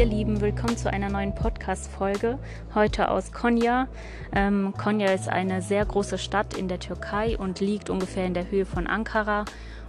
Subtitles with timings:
[0.00, 2.38] ihr Lieben, willkommen zu einer neuen Podcast-Folge.
[2.74, 3.86] Heute aus Konya.
[4.34, 8.50] Ähm, Konya ist eine sehr große Stadt in der Türkei und liegt ungefähr in der
[8.50, 9.44] Höhe von Ankara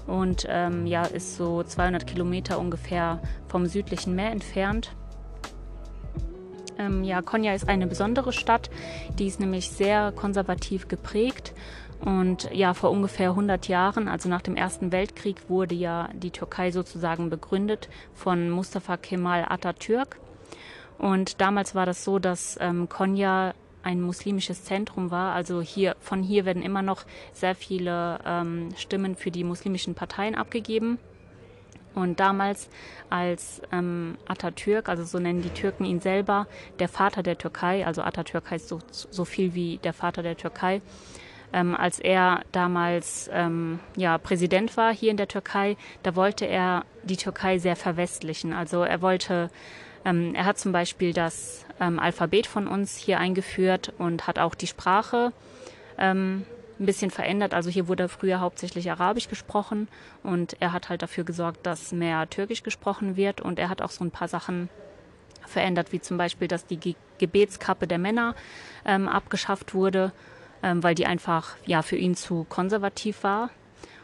[0.07, 4.93] und ähm, ja, ist so 200 Kilometer ungefähr vom südlichen Meer entfernt.
[6.78, 8.69] Ähm, ja, Konya ist eine besondere Stadt,
[9.18, 11.54] die ist nämlich sehr konservativ geprägt
[12.04, 16.71] und ja, vor ungefähr 100 Jahren, also nach dem Ersten Weltkrieg, wurde ja die Türkei
[16.71, 20.18] sozusagen begründet von Mustafa Kemal Atatürk.
[20.97, 25.33] Und damals war das so, dass ähm, Konya ein muslimisches Zentrum war.
[25.33, 30.36] Also hier von hier werden immer noch sehr viele ähm, Stimmen für die muslimischen Parteien
[30.36, 30.97] abgegeben.
[31.93, 32.69] Und damals,
[33.09, 36.47] als ähm, Atatürk, also so nennen die Türken ihn selber,
[36.79, 40.81] der Vater der Türkei, also Atatürk heißt so, so viel wie der Vater der Türkei,
[41.53, 46.85] ähm, als er damals ähm, ja, Präsident war hier in der Türkei, da wollte er
[47.03, 48.53] die Türkei sehr verwestlichen.
[48.53, 49.49] Also er wollte,
[50.05, 54.55] ähm, er hat zum Beispiel das ähm, Alphabet von uns hier eingeführt und hat auch
[54.55, 55.33] die Sprache
[55.97, 56.45] ähm,
[56.79, 57.53] ein bisschen verändert.
[57.53, 59.88] Also hier wurde früher hauptsächlich Arabisch gesprochen
[60.23, 63.91] und er hat halt dafür gesorgt, dass mehr Türkisch gesprochen wird und er hat auch
[63.91, 64.69] so ein paar Sachen
[65.45, 68.33] verändert, wie zum Beispiel, dass die Ge Gebetskappe der Männer
[68.83, 70.11] ähm, abgeschafft wurde
[70.63, 73.49] ähm, weil die einfach ja für ihn zu konservativ war.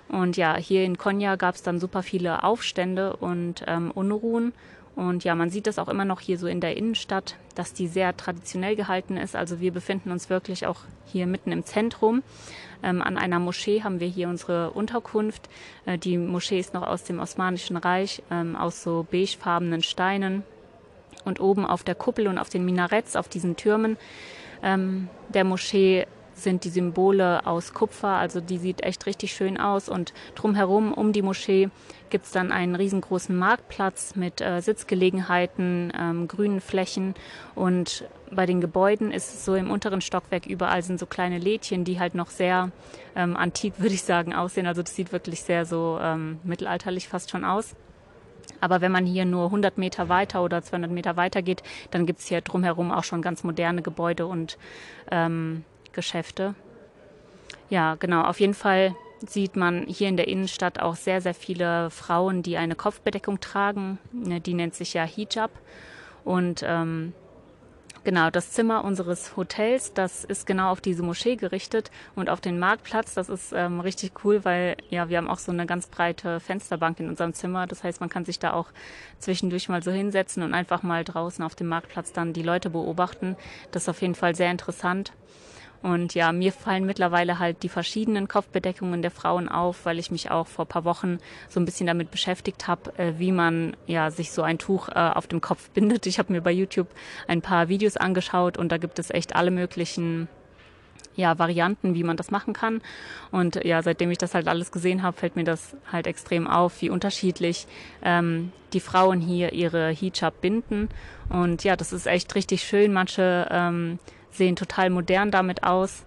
[0.09, 4.53] Und ja, hier in Konya gab es dann super viele Aufstände und ähm, Unruhen.
[4.95, 7.88] Und ja, man sieht das auch immer noch hier so in der Innenstadt, dass die
[7.88, 9.35] sehr traditionell gehalten ist.
[9.35, 12.23] Also wir befinden uns wirklich auch hier mitten im Zentrum.
[12.81, 15.50] Ähm, an einer Moschee haben wir hier unsere Unterkunft.
[15.85, 20.44] Äh, die Moschee ist noch aus dem Osmanischen Reich, ähm, aus so beigefarbenen Steinen.
[21.25, 23.97] Und oben auf der Kuppel und auf den Minaretts, auf diesen Türmen
[24.63, 26.08] ähm, der Moschee
[26.38, 29.90] sind die Symbole aus Kupfer, also die sieht echt richtig schön aus.
[29.90, 31.70] Und drumherum um die Moschee
[32.09, 37.16] gibt es dann einen riesengroßen Marktplatz mit äh, Sitzgelegenheiten, ähm, grünen Flächen
[37.56, 41.84] und bei den Gebäuden ist es so im unteren Stockwerk überall sind so kleine Lädchen,
[41.84, 42.72] die halt noch sehr
[43.16, 44.68] ähm, antik, würde ich sagen, aussehen.
[44.68, 47.76] Also das sieht wirklich sehr so ähm, mittelalterlich fast schon aus.
[48.59, 52.20] Aber wenn man hier nur 100 Meter weiter oder 200 Meter weiter geht, dann gibt
[52.20, 54.58] es hier drumherum auch schon ganz moderne Gebäude und
[55.12, 55.64] ähm,
[55.97, 56.53] Geschäfte.
[57.69, 58.22] Ja, genau.
[58.22, 62.56] Auf jeden Fall sieht man hier in der Innenstadt auch sehr, sehr viele Frauen, die
[62.58, 63.97] eine Kopfbedeckung tragen.
[64.13, 65.50] Ne, die nennt sich ja Hijab.
[66.24, 67.13] Und ähm,
[68.03, 72.59] genau, das Zimmer unseres Hotels, das ist genau auf diese Moschee gerichtet und auf den
[72.59, 73.16] Marktplatz.
[73.16, 77.00] Das ist ähm, richtig cool, weil ja, wir haben auch so eine ganz breite Fensterbank
[77.00, 77.66] in unserem Zimmer.
[77.66, 78.68] Das heißt, man kann sich da auch
[79.18, 83.35] zwischendurch mal so hinsetzen und einfach mal draußen auf dem Marktplatz dann die Leute beobachten.
[83.72, 85.12] Das ist auf jeden Fall sehr interessant.
[85.82, 90.32] Und ja, mir fallen mittlerweile halt die verschiedenen Kopfbedeckungen der Frauen auf, weil ich mich
[90.32, 94.32] auch vor paar Wochen so ein bisschen damit beschäftigt habe, äh, wie man ja sich
[94.32, 96.06] so ein Tuch äh, auf dem Kopf bindet.
[96.06, 96.88] Ich habe mir bei YouTube
[97.28, 100.28] ein paar Videos angeschaut und da gibt es echt alle möglichen
[101.18, 102.82] ja, Varianten, wie man das machen kann.
[103.32, 106.82] Und ja, seitdem ich das halt alles gesehen habe, fällt mir das halt extrem auf,
[106.82, 107.68] wie unterschiedlich
[108.04, 110.90] ähm, die Frauen hier ihre Hijab binden.
[111.30, 112.94] Und ja, das ist echt richtig schön.
[112.94, 114.00] Manche ähm,
[114.38, 116.06] sehen total modern damit aus,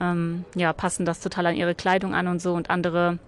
[0.00, 3.18] ähm, ja, passen das total an ihre Kleidung an und so und andere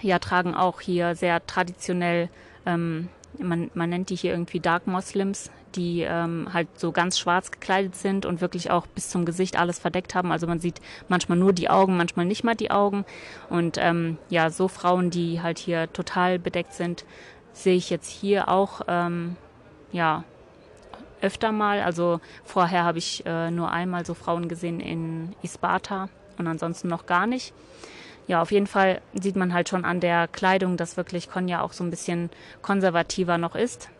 [0.00, 2.28] ja, tragen auch hier sehr traditionell,
[2.66, 7.50] ähm, man, man nennt die hier irgendwie Dark Moslems, die ähm, halt so ganz schwarz
[7.50, 10.30] gekleidet sind und wirklich auch bis zum Gesicht alles verdeckt haben.
[10.30, 13.04] Also man sieht manchmal nur die Augen, manchmal nicht mal die Augen.
[13.50, 17.04] Und ähm, ja, so Frauen, die halt hier total bedeckt sind,
[17.52, 19.36] sehe ich jetzt hier auch ähm,
[19.90, 20.24] ja
[21.24, 21.80] öfter mal.
[21.80, 26.08] Also vorher habe ich äh, nur einmal so Frauen gesehen in Isparta
[26.38, 27.54] und ansonsten noch gar nicht.
[28.26, 31.72] Ja, auf jeden Fall sieht man halt schon an der Kleidung, dass wirklich Konya auch
[31.72, 32.30] so ein bisschen
[32.62, 33.90] konservativer noch ist.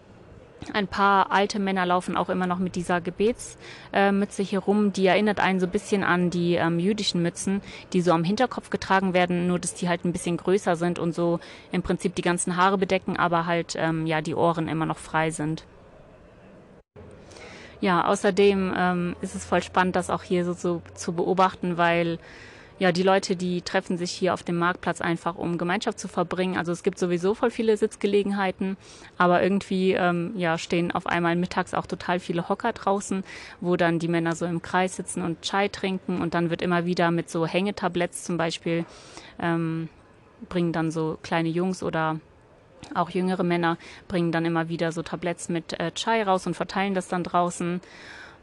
[0.73, 4.95] Ein paar alte Männer laufen auch immer noch mit dieser Gebetsmütze äh, hier rum.
[4.95, 7.61] Die erinnert einen so ein bisschen an die ähm, jüdischen Mützen,
[7.93, 11.15] die so am Hinterkopf getragen werden, nur dass die halt ein bisschen größer sind und
[11.15, 11.39] so
[11.71, 15.31] im Prinzip die ganzen Haare bedecken, aber halt ähm, ja die Ohren immer noch frei
[15.31, 15.65] sind
[17.81, 22.19] ja, außerdem ähm, ist es voll spannend, das auch hier so, so zu beobachten, weil
[22.79, 26.57] ja, die Leute, die treffen sich hier auf dem Marktplatz einfach, um Gemeinschaft zu verbringen.
[26.57, 28.77] Also es gibt sowieso voll viele Sitzgelegenheiten,
[29.17, 33.23] aber irgendwie ähm, ja, stehen auf einmal mittags auch total viele Hocker draußen,
[33.61, 36.85] wo dann die Männer so im Kreis sitzen und Chai trinken und dann wird immer
[36.85, 38.85] wieder mit so Hängetabletts zum Beispiel
[39.39, 39.89] ähm,
[40.49, 42.19] bringen dann so kleine Jungs oder
[42.95, 43.79] auch jüngere Männer
[44.09, 47.81] bringen dann immer wieder so Tabletts mit äh, Chai raus und verteilen das dann draußen.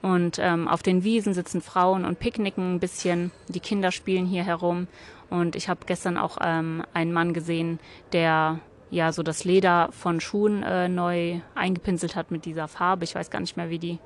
[0.02, 3.32] Und ähm, auf den Wiesen sitzen Frauen und picknicken ein bisschen.
[3.50, 4.88] Die Kinder spielen hier herum.
[5.30, 7.80] Und ich habe gestern auch ähm, einen Mann gesehen,
[8.12, 8.60] der
[8.90, 13.04] ja so das Leder von Schuhen äh, neu eingepinselt hat mit dieser Farbe.
[13.04, 14.00] Ich weiß gar nicht mehr, wie die,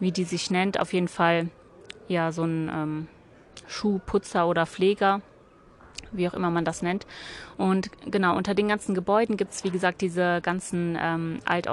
[0.00, 0.80] wie die sich nennt.
[0.80, 1.48] Auf jeden Fall
[2.08, 3.08] ja so ein ähm,
[3.68, 5.20] Schuhputzer oder Pfleger
[6.16, 7.06] wie auch immer man das nennt.
[7.56, 11.66] Und genau, unter den ganzen Gebäuden gibt es, wie gesagt, diese ganzen ähm, alt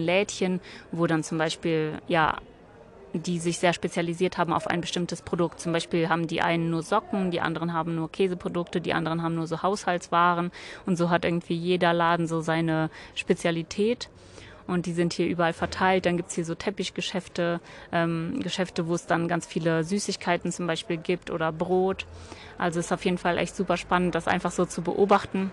[0.00, 0.60] Lädchen,
[0.92, 2.36] wo dann zum Beispiel, ja,
[3.14, 5.60] die sich sehr spezialisiert haben auf ein bestimmtes Produkt.
[5.60, 9.36] Zum Beispiel haben die einen nur Socken, die anderen haben nur Käseprodukte, die anderen haben
[9.36, 10.50] nur so Haushaltswaren.
[10.84, 14.08] Und so hat irgendwie jeder Laden so seine Spezialität
[14.66, 16.06] und die sind hier überall verteilt.
[16.06, 17.60] Dann gibt's hier so Teppichgeschäfte,
[17.92, 22.06] ähm, Geschäfte, wo es dann ganz viele Süßigkeiten zum Beispiel gibt oder Brot.
[22.58, 25.50] Also ist auf jeden Fall echt super spannend, das einfach so zu beobachten.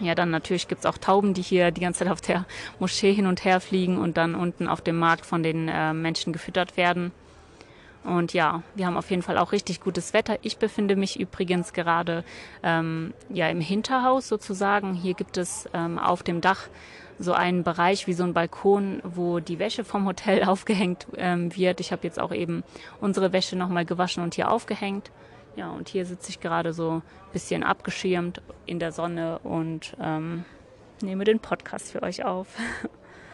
[0.00, 2.46] Ja, dann natürlich gibt's auch Tauben, die hier die ganze Zeit auf der
[2.80, 6.32] Moschee hin und her fliegen und dann unten auf dem Markt von den äh, Menschen
[6.32, 7.12] gefüttert werden.
[8.02, 10.36] Und ja, wir haben auf jeden Fall auch richtig gutes Wetter.
[10.42, 12.22] Ich befinde mich übrigens gerade
[12.62, 14.92] ähm, ja im Hinterhaus sozusagen.
[14.92, 16.68] Hier gibt es ähm, auf dem Dach
[17.18, 21.80] so einen Bereich wie so ein Balkon, wo die Wäsche vom Hotel aufgehängt ähm, wird.
[21.80, 22.64] Ich habe jetzt auch eben
[23.00, 25.10] unsere Wäsche nochmal gewaschen und hier aufgehängt.
[25.56, 27.02] Ja, und hier sitze ich gerade so ein
[27.32, 30.44] bisschen abgeschirmt in der Sonne und ähm,
[31.00, 32.48] nehme den Podcast für euch auf.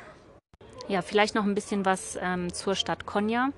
[0.88, 3.50] ja, vielleicht noch ein bisschen was ähm, zur Stadt Konya.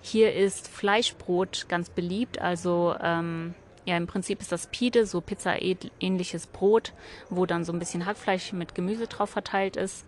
[0.00, 3.54] Hier ist Fleischbrot ganz beliebt, also ähm,
[3.88, 6.92] ja, im Prinzip ist das Pide, so Pizza-ähnliches Brot,
[7.30, 10.04] wo dann so ein bisschen Hackfleisch mit Gemüse drauf verteilt ist.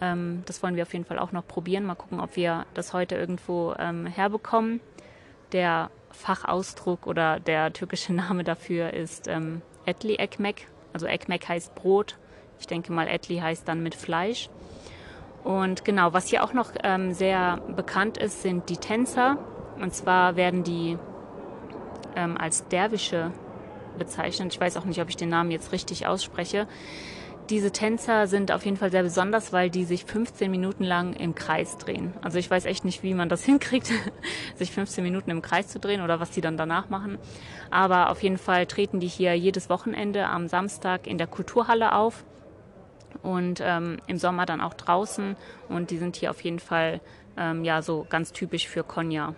[0.00, 1.84] Ähm, das wollen wir auf jeden Fall auch noch probieren.
[1.84, 4.80] Mal gucken, ob wir das heute irgendwo ähm, herbekommen.
[5.50, 10.68] Der Fachausdruck oder der türkische Name dafür ist ähm, Etli Ekmek.
[10.92, 12.18] Also Ekmek heißt Brot.
[12.60, 14.48] Ich denke mal, Etli heißt dann mit Fleisch.
[15.42, 19.38] Und genau, was hier auch noch ähm, sehr bekannt ist, sind die Tänzer.
[19.80, 20.98] Und zwar werden die
[22.18, 23.30] ähm, als Derwische
[23.96, 24.52] bezeichnet.
[24.52, 26.66] Ich weiß auch nicht, ob ich den Namen jetzt richtig ausspreche.
[27.48, 31.34] Diese Tänzer sind auf jeden Fall sehr besonders, weil die sich 15 Minuten lang im
[31.34, 32.12] Kreis drehen.
[32.20, 33.90] Also ich weiß echt nicht, wie man das hinkriegt,
[34.56, 37.16] sich 15 Minuten im Kreis zu drehen oder was die dann danach machen.
[37.70, 42.24] Aber auf jeden Fall treten die hier jedes Wochenende am Samstag in der Kulturhalle auf
[43.22, 45.36] und ähm, im Sommer dann auch draußen.
[45.68, 47.00] Und die sind hier auf jeden Fall
[47.38, 49.34] ähm, ja so ganz typisch für Konya.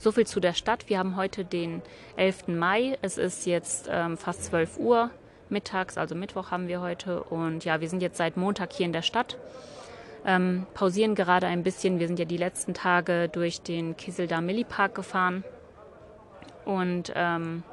[0.00, 0.88] So viel zu der Stadt.
[0.88, 1.82] Wir haben heute den
[2.16, 2.46] 11.
[2.46, 2.96] Mai.
[3.02, 5.10] Es ist jetzt ähm, fast 12 Uhr
[5.48, 7.24] mittags, also Mittwoch haben wir heute.
[7.24, 9.36] Und ja, wir sind jetzt seit Montag hier in der Stadt.
[10.24, 11.98] Ähm, pausieren gerade ein bisschen.
[11.98, 15.42] Wir sind ja die letzten Tage durch den Kiseldar Millipark gefahren.
[16.64, 17.64] Und ähm,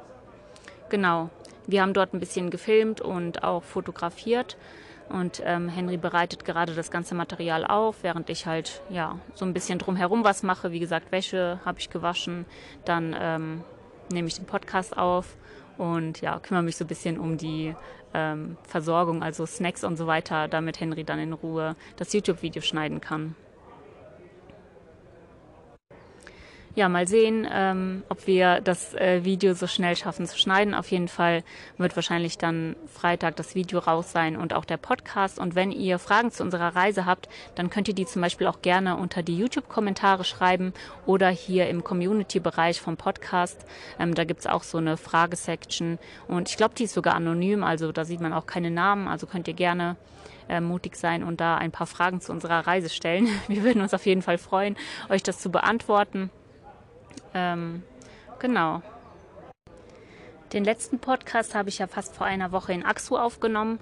[0.88, 1.30] genau,
[1.68, 4.56] wir haben dort ein bisschen gefilmt und auch fotografiert.
[5.08, 9.54] Und ähm, Henry bereitet gerade das ganze Material auf, während ich halt ja so ein
[9.54, 10.72] bisschen drumherum was mache.
[10.72, 12.44] Wie gesagt, Wäsche habe ich gewaschen,
[12.84, 13.62] dann ähm,
[14.12, 15.36] nehme ich den Podcast auf
[15.78, 17.74] und ja kümmere mich so ein bisschen um die
[18.14, 23.00] ähm, Versorgung, also Snacks und so weiter, damit Henry dann in Ruhe das YouTube-Video schneiden
[23.00, 23.36] kann.
[26.76, 30.74] Ja, mal sehen, ähm, ob wir das äh, Video so schnell schaffen zu schneiden.
[30.74, 31.42] Auf jeden Fall
[31.78, 35.38] wird wahrscheinlich dann Freitag das Video raus sein und auch der Podcast.
[35.38, 38.60] Und wenn ihr Fragen zu unserer Reise habt, dann könnt ihr die zum Beispiel auch
[38.60, 40.74] gerne unter die YouTube-Kommentare schreiben
[41.06, 43.64] oder hier im Community-Bereich vom Podcast.
[43.98, 47.90] Ähm, da gibt's auch so eine Fragesection und ich glaube, die ist sogar anonym, also
[47.90, 49.08] da sieht man auch keine Namen.
[49.08, 49.96] Also könnt ihr gerne
[50.50, 53.28] äh, mutig sein und da ein paar Fragen zu unserer Reise stellen.
[53.48, 54.76] Wir würden uns auf jeden Fall freuen,
[55.08, 56.30] euch das zu beantworten.
[57.36, 57.82] Ähm,
[58.38, 58.80] genau.
[60.54, 63.78] Den letzten Podcast habe ich ja fast vor einer Woche in Aksu aufgenommen.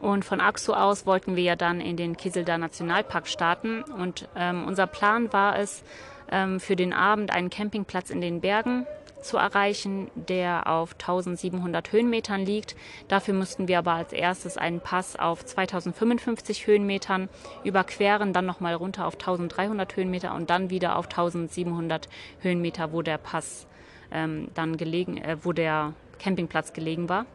[0.00, 3.82] Und von Aksu aus wollten wir ja dann in den Kieselder Nationalpark starten.
[3.82, 5.82] Und ähm, unser Plan war es,
[6.30, 8.86] ähm, für den Abend einen Campingplatz in den Bergen
[9.22, 12.76] zu erreichen, der auf 1700 Höhenmetern liegt.
[13.08, 17.28] Dafür mussten wir aber als erstes einen Pass auf 2055 Höhenmetern
[17.64, 22.08] überqueren, dann nochmal runter auf 1300 Höhenmeter und dann wieder auf 1700
[22.40, 23.66] Höhenmeter, wo der Pass
[24.10, 27.26] ähm, dann gelegen, äh, wo der Campingplatz gelegen war.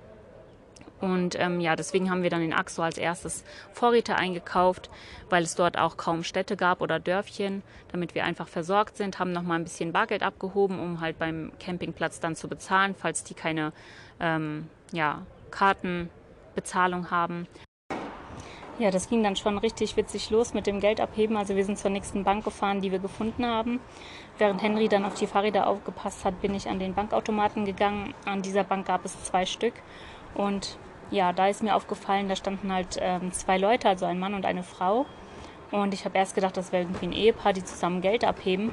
[1.00, 4.90] Und ähm, ja, deswegen haben wir dann in Axo als erstes Vorräte eingekauft,
[5.30, 7.62] weil es dort auch kaum Städte gab oder Dörfchen,
[7.92, 12.20] damit wir einfach versorgt sind, haben nochmal ein bisschen Bargeld abgehoben, um halt beim Campingplatz
[12.20, 13.74] dann zu bezahlen, falls die keine
[14.20, 17.48] ähm, ja, Kartenbezahlung haben.
[18.80, 21.36] Ja, das ging dann schon richtig witzig los mit dem Geld abheben.
[21.36, 23.80] Also wir sind zur nächsten Bank gefahren, die wir gefunden haben.
[24.38, 28.14] Während Henry dann auf die Fahrräder aufgepasst hat, bin ich an den Bankautomaten gegangen.
[28.26, 29.74] An dieser Bank gab es zwei Stück.
[30.36, 30.78] Und
[31.12, 34.46] ja, da ist mir aufgefallen, da standen halt ähm, zwei Leute, also ein Mann und
[34.46, 35.06] eine Frau.
[35.72, 38.72] Und ich habe erst gedacht, das wäre irgendwie ein Ehepaar, die zusammen Geld abheben.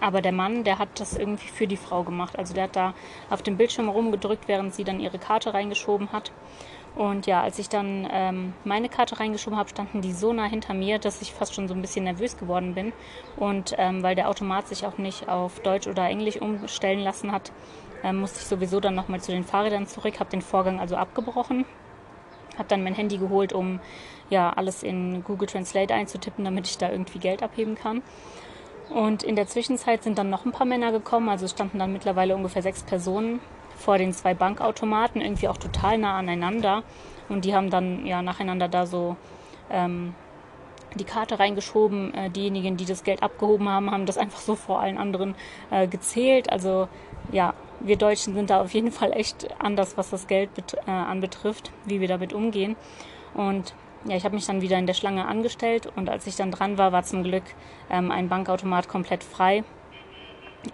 [0.00, 2.38] Aber der Mann, der hat das irgendwie für die Frau gemacht.
[2.38, 2.94] Also der hat da
[3.30, 6.32] auf dem Bildschirm rumgedrückt, während sie dann ihre Karte reingeschoben hat.
[6.96, 10.74] Und ja, als ich dann ähm, meine Karte reingeschoben habe, standen die so nah hinter
[10.74, 12.92] mir, dass ich fast schon so ein bisschen nervös geworden bin.
[13.36, 17.52] Und ähm, weil der Automat sich auch nicht auf Deutsch oder Englisch umstellen lassen hat,
[18.04, 21.64] ähm, musste ich sowieso dann nochmal zu den Fahrrädern zurück, habe den Vorgang also abgebrochen,
[22.56, 23.80] habe dann mein Handy geholt, um
[24.30, 28.02] ja alles in Google Translate einzutippen, damit ich da irgendwie Geld abheben kann.
[28.90, 32.34] Und in der Zwischenzeit sind dann noch ein paar Männer gekommen, also standen dann mittlerweile
[32.34, 33.40] ungefähr sechs Personen
[33.76, 36.82] vor den zwei Bankautomaten, irgendwie auch total nah aneinander.
[37.28, 39.16] Und die haben dann ja nacheinander da so
[39.70, 40.14] ähm,
[40.94, 42.14] die Karte reingeschoben.
[42.14, 45.34] Äh, diejenigen, die das Geld abgehoben haben, haben das einfach so vor allen anderen
[45.70, 46.50] äh, gezählt.
[46.50, 46.88] Also
[47.30, 50.50] ja, wir Deutschen sind da auf jeden Fall echt anders, was das Geld
[50.86, 52.76] äh, anbetrifft, wie wir damit umgehen.
[53.34, 56.50] Und ja, ich habe mich dann wieder in der Schlange angestellt und als ich dann
[56.50, 57.44] dran war, war zum Glück
[57.90, 59.64] ähm, ein Bankautomat komplett frei.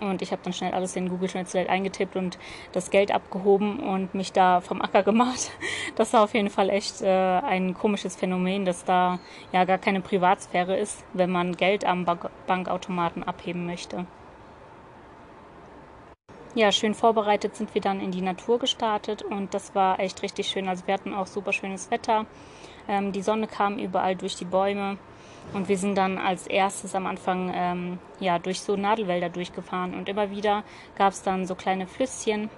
[0.00, 2.38] Und ich habe dann schnell alles in Google Translate eingetippt und
[2.72, 5.50] das Geld abgehoben und mich da vom Acker gemacht.
[5.96, 9.20] Das war auf jeden Fall echt äh, ein komisches Phänomen, dass da
[9.52, 14.04] ja gar keine Privatsphäre ist, wenn man Geld am Bank Bankautomaten abheben möchte.
[16.56, 20.46] Ja, schön vorbereitet sind wir dann in die Natur gestartet und das war echt richtig
[20.46, 20.68] schön.
[20.68, 22.26] Also wir hatten auch super schönes Wetter.
[22.86, 24.96] Ähm, die Sonne kam überall durch die Bäume.
[25.52, 29.94] Und wir sind dann als erstes am Anfang ähm, ja, durch so Nadelwälder durchgefahren.
[29.94, 30.62] Und immer wieder
[30.96, 32.48] gab es dann so kleine Flüsschen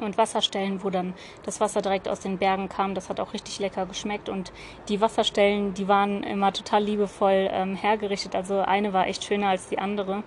[0.00, 2.94] und Wasserstellen, wo dann das Wasser direkt aus den Bergen kam.
[2.94, 4.28] Das hat auch richtig lecker geschmeckt.
[4.28, 4.52] Und
[4.88, 8.36] die Wasserstellen, die waren immer total liebevoll ähm, hergerichtet.
[8.36, 10.22] Also eine war echt schöner als die andere.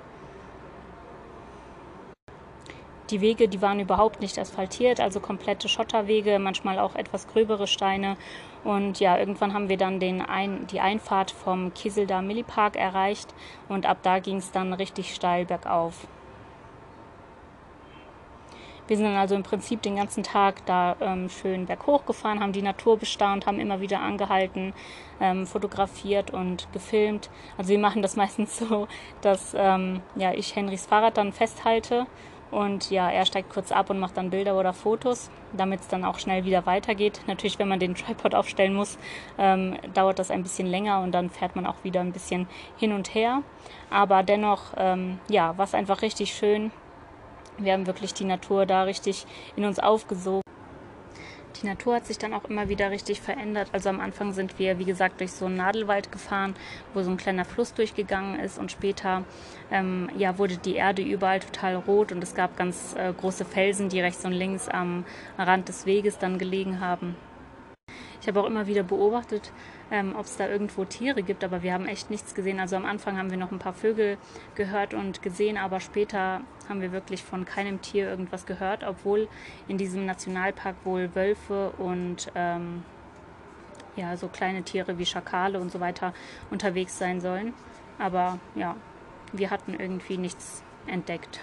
[3.09, 8.17] Die Wege, die waren überhaupt nicht asphaltiert, also komplette Schotterwege, manchmal auch etwas gröbere Steine.
[8.65, 13.33] Und ja, irgendwann haben wir dann den Ein die Einfahrt vom Kieselder Millipark erreicht
[13.69, 16.07] und ab da ging es dann richtig steil bergauf.
[18.87, 22.53] Wir sind dann also im Prinzip den ganzen Tag da ähm, schön berghoch gefahren, haben
[22.53, 24.73] die Natur bestaunt, haben immer wieder angehalten,
[25.19, 27.29] ähm, fotografiert und gefilmt.
[27.57, 28.87] Also wir machen das meistens so,
[29.21, 32.05] dass ähm, ja, ich Henrys Fahrrad dann festhalte
[32.51, 36.05] und ja, er steigt kurz ab und macht dann Bilder oder Fotos, damit es dann
[36.05, 37.21] auch schnell wieder weitergeht.
[37.27, 38.97] Natürlich, wenn man den Tripod aufstellen muss,
[39.37, 42.93] ähm, dauert das ein bisschen länger und dann fährt man auch wieder ein bisschen hin
[42.93, 43.43] und her.
[43.89, 46.71] Aber dennoch, ähm, ja, war es einfach richtig schön.
[47.57, 49.25] Wir haben wirklich die Natur da richtig
[49.55, 50.41] in uns aufgesogen.
[51.61, 53.69] Die Natur hat sich dann auch immer wieder richtig verändert.
[53.71, 56.55] Also am Anfang sind wir, wie gesagt, durch so einen Nadelwald gefahren,
[56.93, 59.23] wo so ein kleiner Fluss durchgegangen ist und später
[59.71, 63.89] ähm, ja, wurde die Erde überall total rot und es gab ganz äh, große Felsen,
[63.89, 65.03] die rechts und links am
[65.37, 67.15] Rand des Weges dann gelegen haben.
[68.21, 69.51] Ich habe auch immer wieder beobachtet,
[69.91, 72.59] ähm, ob es da irgendwo Tiere gibt, aber wir haben echt nichts gesehen.
[72.59, 74.17] Also am Anfang haben wir noch ein paar Vögel
[74.55, 79.27] gehört und gesehen, aber später haben wir wirklich von keinem Tier irgendwas gehört, obwohl
[79.67, 82.83] in diesem Nationalpark wohl Wölfe und ähm,
[83.95, 86.13] ja, so kleine Tiere wie Schakale und so weiter
[86.51, 87.53] unterwegs sein sollen.
[87.97, 88.75] Aber ja,
[89.33, 91.39] wir hatten irgendwie nichts entdeckt.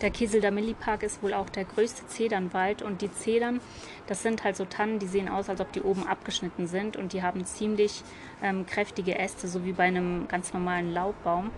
[0.00, 3.60] Der Kieselder Millipark ist wohl auch der größte Zedernwald und die Zedern,
[4.08, 7.12] das sind halt so Tannen, die sehen aus, als ob die oben abgeschnitten sind und
[7.12, 8.02] die haben ziemlich
[8.42, 11.50] ähm, kräftige Äste, so wie bei einem ganz normalen Laubbaum.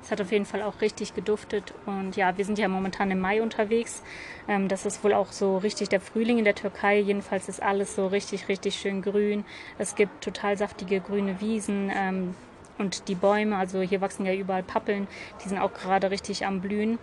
[0.00, 3.18] Es hat auf jeden Fall auch richtig geduftet und ja, wir sind ja momentan im
[3.18, 4.04] Mai unterwegs.
[4.46, 7.00] Ähm, das ist wohl auch so richtig der Frühling in der Türkei.
[7.00, 9.44] Jedenfalls ist alles so richtig, richtig schön grün.
[9.78, 12.36] Es gibt total saftige grüne Wiesen ähm,
[12.78, 15.08] und die Bäume, also hier wachsen ja überall Pappeln,
[15.44, 17.00] die sind auch gerade richtig am Blühen.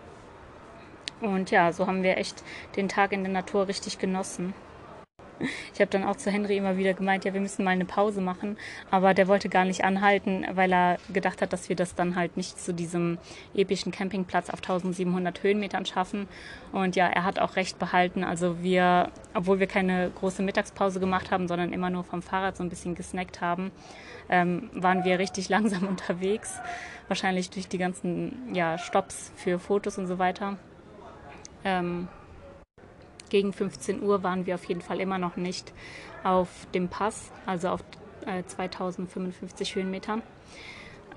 [1.23, 2.43] Und ja, so haben wir echt
[2.75, 4.53] den Tag in der Natur richtig genossen.
[5.73, 8.21] Ich habe dann auch zu Henry immer wieder gemeint, ja, wir müssen mal eine Pause
[8.21, 8.57] machen.
[8.91, 12.37] Aber der wollte gar nicht anhalten, weil er gedacht hat, dass wir das dann halt
[12.37, 13.17] nicht zu diesem
[13.55, 16.27] epischen Campingplatz auf 1700 Höhenmetern schaffen.
[16.71, 18.23] Und ja, er hat auch recht behalten.
[18.23, 22.63] Also wir, obwohl wir keine große Mittagspause gemacht haben, sondern immer nur vom Fahrrad so
[22.63, 23.71] ein bisschen gesnackt haben,
[24.29, 26.59] ähm, waren wir richtig langsam unterwegs.
[27.07, 30.57] Wahrscheinlich durch die ganzen ja, Stops für Fotos und so weiter.
[31.63, 32.07] Ähm,
[33.29, 35.73] gegen 15 Uhr waren wir auf jeden Fall immer noch nicht
[36.23, 37.83] auf dem Pass, also auf
[38.25, 40.21] äh, 2055 Höhenmetern.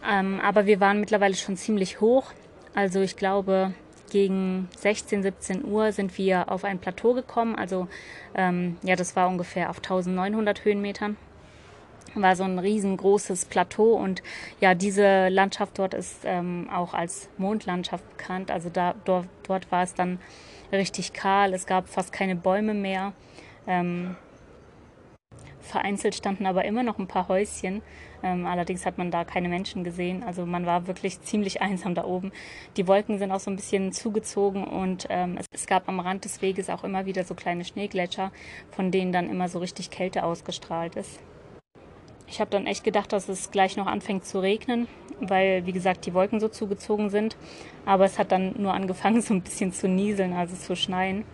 [0.09, 2.33] Ähm, aber wir waren mittlerweile schon ziemlich hoch.
[2.75, 3.75] Also ich glaube,
[4.11, 7.57] gegen 16, 17 Uhr sind wir auf ein Plateau gekommen.
[7.57, 7.89] Also
[8.35, 11.17] ähm, ja, das war ungefähr auf 1900 Höhenmetern
[12.23, 14.23] war so ein riesengroßes Plateau und
[14.61, 18.51] ja, diese Landschaft dort ist ähm, auch als Mondlandschaft bekannt.
[18.51, 20.19] Also da, dort, dort war es dann
[20.73, 23.13] richtig kahl, es gab fast keine Bäume mehr.
[23.67, 24.17] Ähm,
[25.67, 27.83] vereinzelt standen aber immer noch ein paar Häuschen.
[28.23, 30.23] Ähm, allerdings hat man da keine Menschen gesehen.
[30.23, 32.33] Also man war wirklich ziemlich einsam da oben.
[32.77, 36.25] Die Wolken sind auch so ein bisschen zugezogen und ähm, es, es, gab am Rand
[36.25, 38.33] des Weges auch immer wieder so kleine Schneegletscher,
[38.71, 41.21] von denen dann immer so richtig Kälte ausgestrahlt ist.
[42.27, 44.89] Ich habe dann echt gedacht, dass es gleich noch anfängt zu regnen,
[45.21, 47.37] weil, wie gesagt, die Wolken so zugezogen sind.
[47.85, 51.25] Aber es hat dann nur angefangen, so ein bisschen zu nieseln, also zu schneien.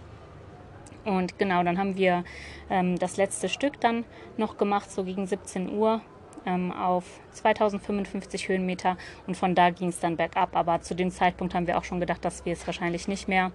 [1.04, 2.24] Und genau, dann haben wir
[2.70, 4.04] ähm, das letzte Stück dann
[4.36, 6.00] noch gemacht, so gegen 17 Uhr
[6.46, 8.96] ähm, auf 2055 Höhenmeter
[9.26, 10.54] und von da ging es dann bergab.
[10.56, 13.50] Aber zu dem Zeitpunkt haben wir auch schon gedacht, dass wir es wahrscheinlich nicht mehr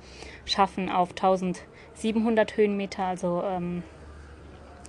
[0.45, 3.03] schaffen auf 1700 Höhenmeter.
[3.03, 3.83] Also ähm,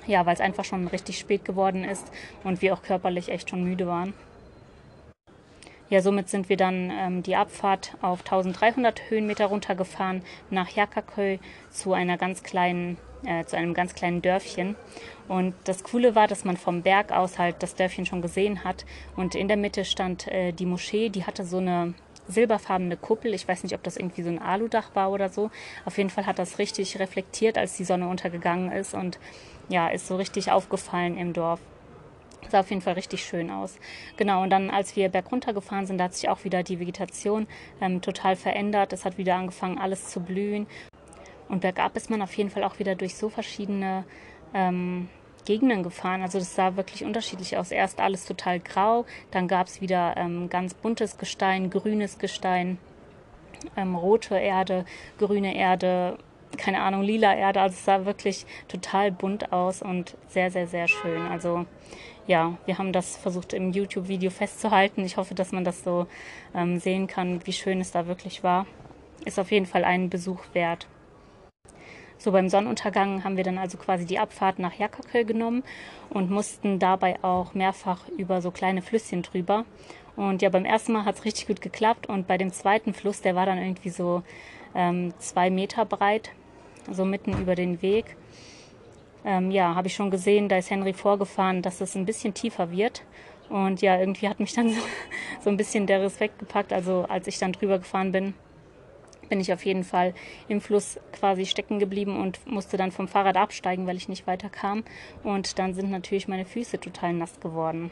[0.08, 2.10] ja, weil es einfach schon richtig spät geworden ist
[2.42, 4.14] und wir auch körperlich echt schon müde waren.
[5.90, 11.38] Ja, somit sind wir dann ähm, die Abfahrt auf 1300 Höhenmeter runtergefahren nach Jakaköy
[11.70, 14.76] zu einer ganz kleinen, äh, zu einem ganz kleinen Dörfchen.
[15.28, 18.84] Und das Coole war, dass man vom Berg aus halt das Dörfchen schon gesehen hat.
[19.16, 21.94] Und in der Mitte stand äh, die Moschee, die hatte so eine
[22.28, 23.32] silberfarbene Kuppel.
[23.32, 25.50] Ich weiß nicht, ob das irgendwie so ein Aludach war oder so.
[25.86, 29.18] Auf jeden Fall hat das richtig reflektiert, als die Sonne untergegangen ist und
[29.68, 31.60] ja, ist so richtig aufgefallen im Dorf.
[32.48, 33.78] Sah auf jeden Fall richtig schön aus.
[34.16, 37.46] Genau, und dann, als wir bergunter gefahren sind, da hat sich auch wieder die Vegetation
[37.80, 38.92] ähm, total verändert.
[38.92, 40.66] Es hat wieder angefangen, alles zu blühen.
[41.48, 44.04] Und bergab ist man auf jeden Fall auch wieder durch so verschiedene
[44.54, 45.08] ähm,
[45.44, 46.22] Gegenden gefahren.
[46.22, 47.70] Also das sah wirklich unterschiedlich aus.
[47.70, 52.78] Erst alles total grau, dann gab es wieder ähm, ganz buntes Gestein, grünes Gestein,
[53.76, 54.84] ähm, rote Erde,
[55.18, 56.18] grüne Erde,
[56.56, 57.60] keine Ahnung, lila Erde.
[57.60, 61.22] Also es sah wirklich total bunt aus und sehr, sehr, sehr schön.
[61.26, 61.66] Also
[62.26, 65.04] ja, wir haben das versucht im YouTube-Video festzuhalten.
[65.04, 66.06] Ich hoffe, dass man das so
[66.54, 68.66] ähm, sehen kann, wie schön es da wirklich war.
[69.24, 70.86] Ist auf jeden Fall einen Besuch wert.
[72.18, 75.62] So beim Sonnenuntergang haben wir dann also quasi die Abfahrt nach Jakaköy genommen
[76.10, 79.64] und mussten dabei auch mehrfach über so kleine Flüsschen drüber.
[80.16, 83.20] Und ja, beim ersten Mal hat es richtig gut geklappt und bei dem zweiten Fluss,
[83.20, 84.24] der war dann irgendwie so
[84.74, 86.30] ähm, zwei Meter breit,
[86.90, 88.16] so mitten über den Weg.
[89.24, 92.70] Ähm, ja, habe ich schon gesehen, da ist Henry vorgefahren, dass es ein bisschen tiefer
[92.70, 93.02] wird.
[93.48, 94.80] Und ja, irgendwie hat mich dann so,
[95.40, 96.72] so ein bisschen der Respekt gepackt.
[96.72, 98.34] Also als ich dann drüber gefahren bin,
[99.28, 100.14] bin ich auf jeden Fall
[100.48, 104.48] im Fluss quasi stecken geblieben und musste dann vom Fahrrad absteigen, weil ich nicht weiter
[104.48, 104.84] kam.
[105.22, 107.90] Und dann sind natürlich meine Füße total nass geworden.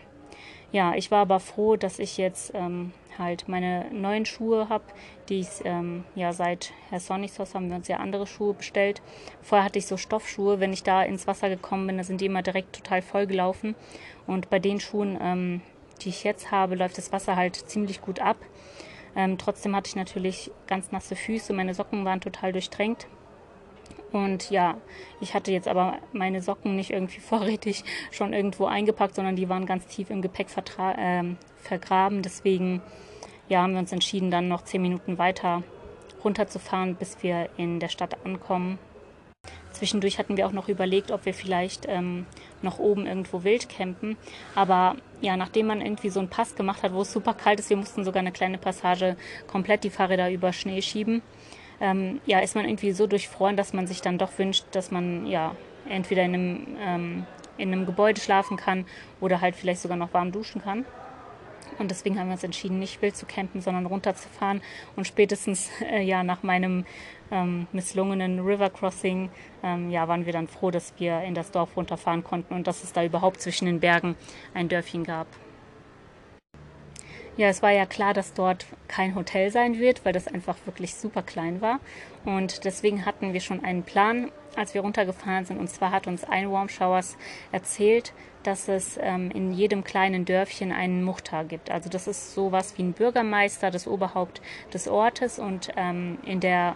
[0.72, 4.84] Ja, ich war aber froh, dass ich jetzt ähm, halt meine neuen Schuhe habe,
[5.28, 9.00] die ich ähm, ja seit Herr Sonichsos haben wir uns ja andere Schuhe bestellt.
[9.42, 12.26] Vorher hatte ich so Stoffschuhe, wenn ich da ins Wasser gekommen bin, da sind die
[12.26, 13.74] immer direkt total voll gelaufen.
[14.26, 15.60] Und bei den Schuhen, ähm,
[16.02, 18.36] die ich jetzt habe, läuft das Wasser halt ziemlich gut ab.
[19.14, 23.06] Ähm, trotzdem hatte ich natürlich ganz nasse Füße, meine Socken waren total durchtränkt.
[24.16, 24.78] Und ja,
[25.20, 29.66] ich hatte jetzt aber meine Socken nicht irgendwie vorrätig schon irgendwo eingepackt, sondern die waren
[29.66, 31.24] ganz tief im Gepäck äh,
[31.58, 32.22] vergraben.
[32.22, 32.80] Deswegen
[33.48, 35.62] ja, haben wir uns entschieden, dann noch zehn Minuten weiter
[36.24, 38.78] runterzufahren, bis wir in der Stadt ankommen.
[39.72, 42.24] Zwischendurch hatten wir auch noch überlegt, ob wir vielleicht ähm,
[42.62, 44.16] noch oben irgendwo wild campen.
[44.54, 47.68] Aber ja, nachdem man irgendwie so einen Pass gemacht hat, wo es super kalt ist,
[47.68, 51.20] wir mussten sogar eine kleine Passage komplett die Fahrräder über Schnee schieben,
[51.80, 55.26] ähm, ja, ist man irgendwie so durchfroren, dass man sich dann doch wünscht, dass man
[55.26, 55.54] ja
[55.88, 57.26] entweder in einem, ähm,
[57.58, 58.86] in einem Gebäude schlafen kann
[59.20, 60.84] oder halt vielleicht sogar noch warm duschen kann.
[61.78, 64.62] Und deswegen haben wir uns entschieden, nicht wild zu campen, sondern runterzufahren.
[64.94, 66.84] Und spätestens äh, ja nach meinem
[67.30, 69.30] ähm, misslungenen River Crossing
[69.62, 72.84] ähm, ja, waren wir dann froh, dass wir in das Dorf runterfahren konnten und dass
[72.84, 74.16] es da überhaupt zwischen den Bergen
[74.54, 75.26] ein Dörfchen gab.
[77.38, 80.94] Ja, es war ja klar, dass dort kein Hotel sein wird, weil das einfach wirklich
[80.94, 81.80] super klein war.
[82.24, 85.58] Und deswegen hatten wir schon einen Plan, als wir runtergefahren sind.
[85.58, 87.18] Und zwar hat uns ein Warm Showers
[87.52, 91.70] erzählt, dass es ähm, in jedem kleinen Dörfchen einen Muchtar gibt.
[91.70, 94.40] Also das ist sowas wie ein Bürgermeister, das Oberhaupt
[94.72, 95.38] des Ortes.
[95.38, 96.74] Und ähm, in der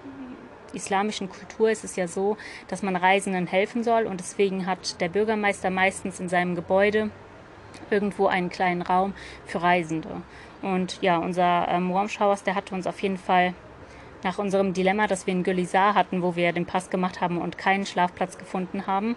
[0.74, 2.36] islamischen Kultur ist es ja so,
[2.68, 4.04] dass man Reisenden helfen soll.
[4.04, 7.08] Und deswegen hat der Bürgermeister meistens in seinem Gebäude
[7.90, 9.14] irgendwo einen kleinen Raum
[9.46, 10.22] für Reisende.
[10.62, 13.54] Und ja, unser ähm, Warmshowers, der hatte uns auf jeden Fall
[14.22, 17.56] nach unserem Dilemma, dass wir in Gülizar hatten, wo wir den Pass gemacht haben und
[17.56, 19.16] keinen Schlafplatz gefunden haben,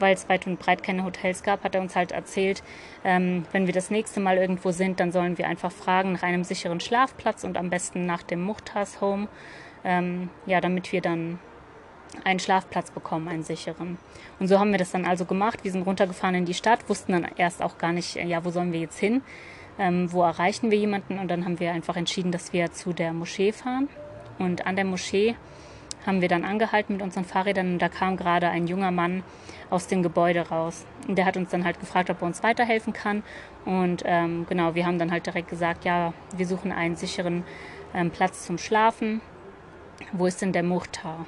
[0.00, 2.62] weil es weit und breit keine Hotels gab, hat er uns halt erzählt,
[3.04, 6.42] ähm, wenn wir das nächste Mal irgendwo sind, dann sollen wir einfach fragen nach einem
[6.42, 9.28] sicheren Schlafplatz und am besten nach dem Muhtars Home,
[9.84, 11.38] ähm, ja, damit wir dann
[12.24, 13.98] einen Schlafplatz bekommen, einen sicheren.
[14.40, 15.62] Und so haben wir das dann also gemacht.
[15.62, 18.72] Wir sind runtergefahren in die Stadt, wussten dann erst auch gar nicht, ja, wo sollen
[18.72, 19.22] wir jetzt hin
[19.80, 21.18] ähm, wo erreichen wir jemanden.
[21.18, 23.88] Und dann haben wir einfach entschieden, dass wir zu der Moschee fahren.
[24.38, 25.34] Und an der Moschee
[26.06, 29.22] haben wir dann angehalten mit unseren Fahrrädern und da kam gerade ein junger Mann
[29.68, 30.84] aus dem Gebäude raus.
[31.08, 33.22] Und der hat uns dann halt gefragt, ob er uns weiterhelfen kann.
[33.64, 37.44] Und ähm, genau, wir haben dann halt direkt gesagt, ja, wir suchen einen sicheren
[37.94, 39.20] ähm, Platz zum Schlafen.
[40.12, 41.26] Wo ist denn der Muhtar?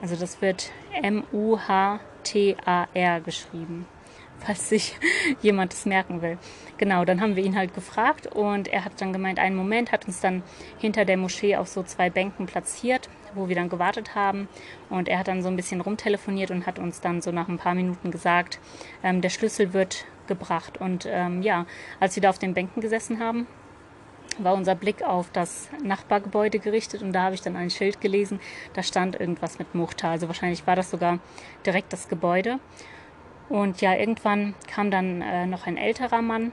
[0.00, 0.70] Also das wird
[1.02, 2.00] M-U-H-T-A-R
[3.20, 3.86] geschrieben
[4.40, 4.96] falls sich
[5.42, 6.38] jemand das merken will.
[6.78, 10.06] Genau, dann haben wir ihn halt gefragt und er hat dann gemeint, einen Moment, hat
[10.06, 10.42] uns dann
[10.78, 14.48] hinter der Moschee auf so zwei Bänken platziert, wo wir dann gewartet haben.
[14.90, 17.58] Und er hat dann so ein bisschen rumtelefoniert und hat uns dann so nach ein
[17.58, 18.58] paar Minuten gesagt,
[19.02, 20.78] ähm, der Schlüssel wird gebracht.
[20.78, 21.66] Und ähm, ja,
[22.00, 23.46] als wir da auf den Bänken gesessen haben,
[24.38, 28.40] war unser Blick auf das Nachbargebäude gerichtet und da habe ich dann ein Schild gelesen,
[28.74, 30.10] da stand irgendwas mit Muchta.
[30.10, 31.20] Also wahrscheinlich war das sogar
[31.64, 32.58] direkt das Gebäude.
[33.48, 36.52] Und ja, irgendwann kam dann äh, noch ein älterer Mann,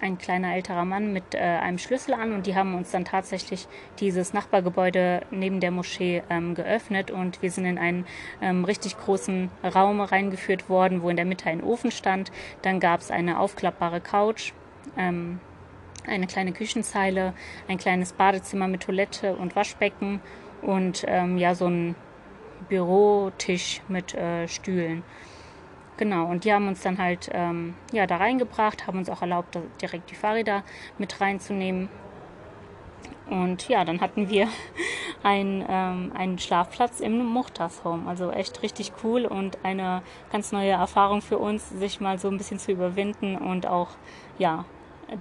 [0.00, 3.66] ein kleiner älterer Mann mit äh, einem Schlüssel an und die haben uns dann tatsächlich
[3.98, 8.06] dieses Nachbargebäude neben der Moschee ähm, geöffnet und wir sind in einen
[8.40, 12.30] ähm, richtig großen Raum reingeführt worden, wo in der Mitte ein Ofen stand.
[12.62, 14.52] Dann gab es eine aufklappbare Couch.
[14.96, 15.40] Ähm,
[16.06, 17.34] eine kleine Küchenzeile,
[17.68, 20.20] ein kleines Badezimmer mit Toilette und Waschbecken
[20.62, 21.94] und ähm, ja, so ein
[22.68, 25.02] Bürotisch mit äh, Stühlen.
[26.00, 29.58] Genau, und die haben uns dann halt ähm, ja, da reingebracht, haben uns auch erlaubt,
[29.82, 30.64] direkt die Fahrräder
[30.96, 31.90] mit reinzunehmen.
[33.28, 34.48] Und ja, dann hatten wir
[35.22, 38.08] ein, ähm, einen Schlafplatz im Muchtas Home.
[38.08, 40.00] Also echt richtig cool und eine
[40.32, 43.90] ganz neue Erfahrung für uns, sich mal so ein bisschen zu überwinden und auch
[44.38, 44.64] ja,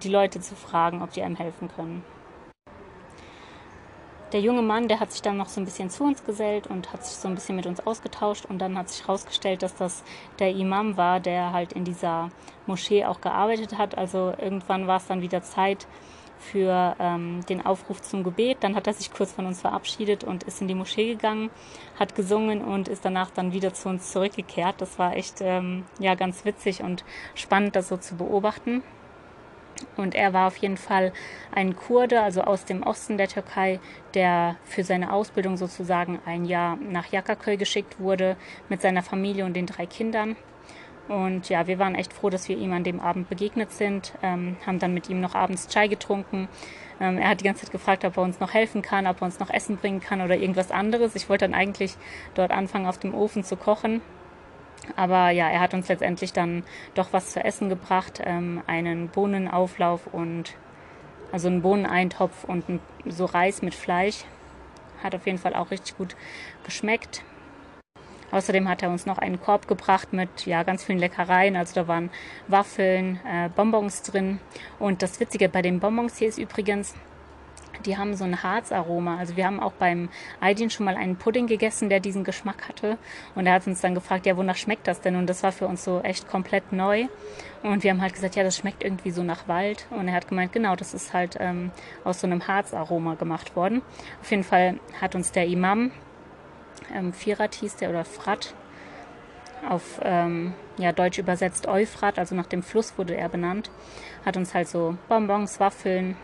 [0.01, 2.05] die Leute zu fragen, ob die einem helfen können
[4.31, 6.93] der junge Mann, der hat sich dann noch so ein bisschen zu uns gesellt und
[6.93, 10.03] hat sich so ein bisschen mit uns ausgetauscht und dann hat sich herausgestellt, dass das
[10.39, 12.29] der Imam war, der halt in dieser
[12.65, 13.97] Moschee auch gearbeitet hat.
[13.97, 15.87] Also irgendwann war es dann wieder Zeit
[16.39, 18.59] für ähm, den Aufruf zum Gebet.
[18.61, 21.49] Dann hat er sich kurz von uns verabschiedet und ist in die Moschee gegangen,
[21.99, 24.75] hat gesungen und ist danach dann wieder zu uns zurückgekehrt.
[24.79, 27.03] Das war echt ähm, ja ganz witzig und
[27.35, 28.83] spannend, das so zu beobachten.
[29.97, 31.11] Und er war auf jeden Fall
[31.51, 33.79] ein Kurde, also aus dem Osten der Türkei,
[34.13, 38.35] der für seine Ausbildung sozusagen ein Jahr nach Yakaköy geschickt wurde
[38.69, 40.35] mit seiner Familie und den drei Kindern.
[41.09, 44.57] Und ja, wir waren echt froh, dass wir ihm an dem Abend begegnet sind, ähm,
[44.65, 46.47] haben dann mit ihm noch abends Chai getrunken.
[47.01, 49.25] Ähm, er hat die ganze Zeit gefragt, ob er uns noch helfen kann, ob er
[49.25, 51.15] uns noch Essen bringen kann oder irgendwas anderes.
[51.15, 51.95] Ich wollte dann eigentlich
[52.35, 54.01] dort anfangen, auf dem Ofen zu kochen.
[54.95, 56.63] Aber ja, er hat uns letztendlich dann
[56.95, 60.55] doch was zu essen gebracht, ähm, einen Bohnenauflauf und
[61.31, 64.25] also einen Bohneneintopf und ein, so Reis mit Fleisch.
[65.03, 66.15] Hat auf jeden Fall auch richtig gut
[66.63, 67.23] geschmeckt.
[68.31, 71.55] Außerdem hat er uns noch einen Korb gebracht mit ja, ganz vielen Leckereien.
[71.55, 72.11] Also da waren
[72.47, 74.39] Waffeln, äh, Bonbons drin.
[74.77, 76.93] Und das Witzige bei den Bonbons hier ist übrigens,
[77.85, 79.17] die haben so ein Harzaroma.
[79.17, 80.09] Also wir haben auch beim
[80.41, 82.97] Aydin schon mal einen Pudding gegessen, der diesen Geschmack hatte.
[83.35, 85.15] Und er hat uns dann gefragt, ja, wonach schmeckt das denn?
[85.15, 87.07] Und das war für uns so echt komplett neu.
[87.63, 89.85] Und wir haben halt gesagt, ja, das schmeckt irgendwie so nach Wald.
[89.89, 91.71] Und er hat gemeint, genau, das ist halt ähm,
[92.03, 93.81] aus so einem Harzaroma gemacht worden.
[94.21, 95.91] Auf jeden Fall hat uns der Imam,
[96.93, 98.53] ähm, Firat hieß der oder Frat,
[99.67, 103.69] auf ähm, ja, Deutsch übersetzt Euphrat, also nach dem Fluss wurde er benannt,
[104.25, 106.15] hat uns halt so Bonbons, Waffeln,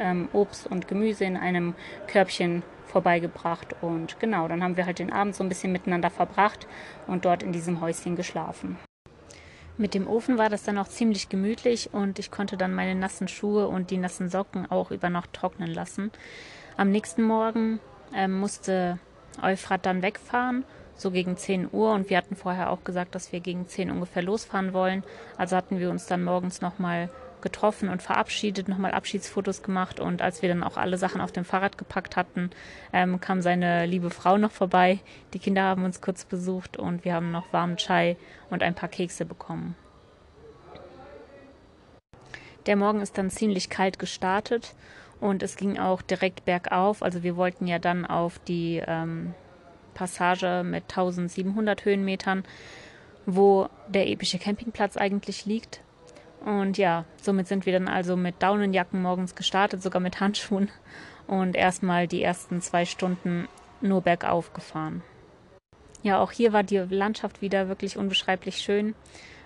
[0.00, 1.74] ähm, Obst und Gemüse in einem
[2.06, 3.74] Körbchen vorbeigebracht.
[3.80, 6.66] Und genau, dann haben wir halt den Abend so ein bisschen miteinander verbracht
[7.06, 8.78] und dort in diesem Häuschen geschlafen.
[9.76, 13.26] Mit dem Ofen war das dann auch ziemlich gemütlich und ich konnte dann meine nassen
[13.26, 16.12] Schuhe und die nassen Socken auch über Nacht trocknen lassen.
[16.76, 17.80] Am nächsten Morgen
[18.14, 19.00] ähm, musste
[19.42, 23.40] Euphrat dann wegfahren, so gegen 10 Uhr und wir hatten vorher auch gesagt, dass wir
[23.40, 25.02] gegen 10 ungefähr losfahren wollen.
[25.36, 27.10] Also hatten wir uns dann morgens nochmal
[27.44, 31.44] getroffen und verabschiedet, nochmal Abschiedsfotos gemacht und als wir dann auch alle Sachen auf dem
[31.44, 32.50] Fahrrad gepackt hatten,
[32.92, 34.98] ähm, kam seine liebe Frau noch vorbei.
[35.32, 38.16] Die Kinder haben uns kurz besucht und wir haben noch warmen Chai
[38.50, 39.76] und ein paar Kekse bekommen.
[42.66, 44.74] Der Morgen ist dann ziemlich kalt gestartet
[45.20, 47.02] und es ging auch direkt bergauf.
[47.02, 49.34] Also wir wollten ja dann auf die ähm,
[49.92, 52.44] Passage mit 1700 Höhenmetern,
[53.26, 55.83] wo der epische Campingplatz eigentlich liegt.
[56.44, 60.70] Und ja, somit sind wir dann also mit Daunenjacken morgens gestartet, sogar mit Handschuhen
[61.26, 63.48] und erstmal die ersten zwei Stunden
[63.80, 65.02] nur bergauf gefahren.
[66.02, 68.94] Ja, auch hier war die Landschaft wieder wirklich unbeschreiblich schön.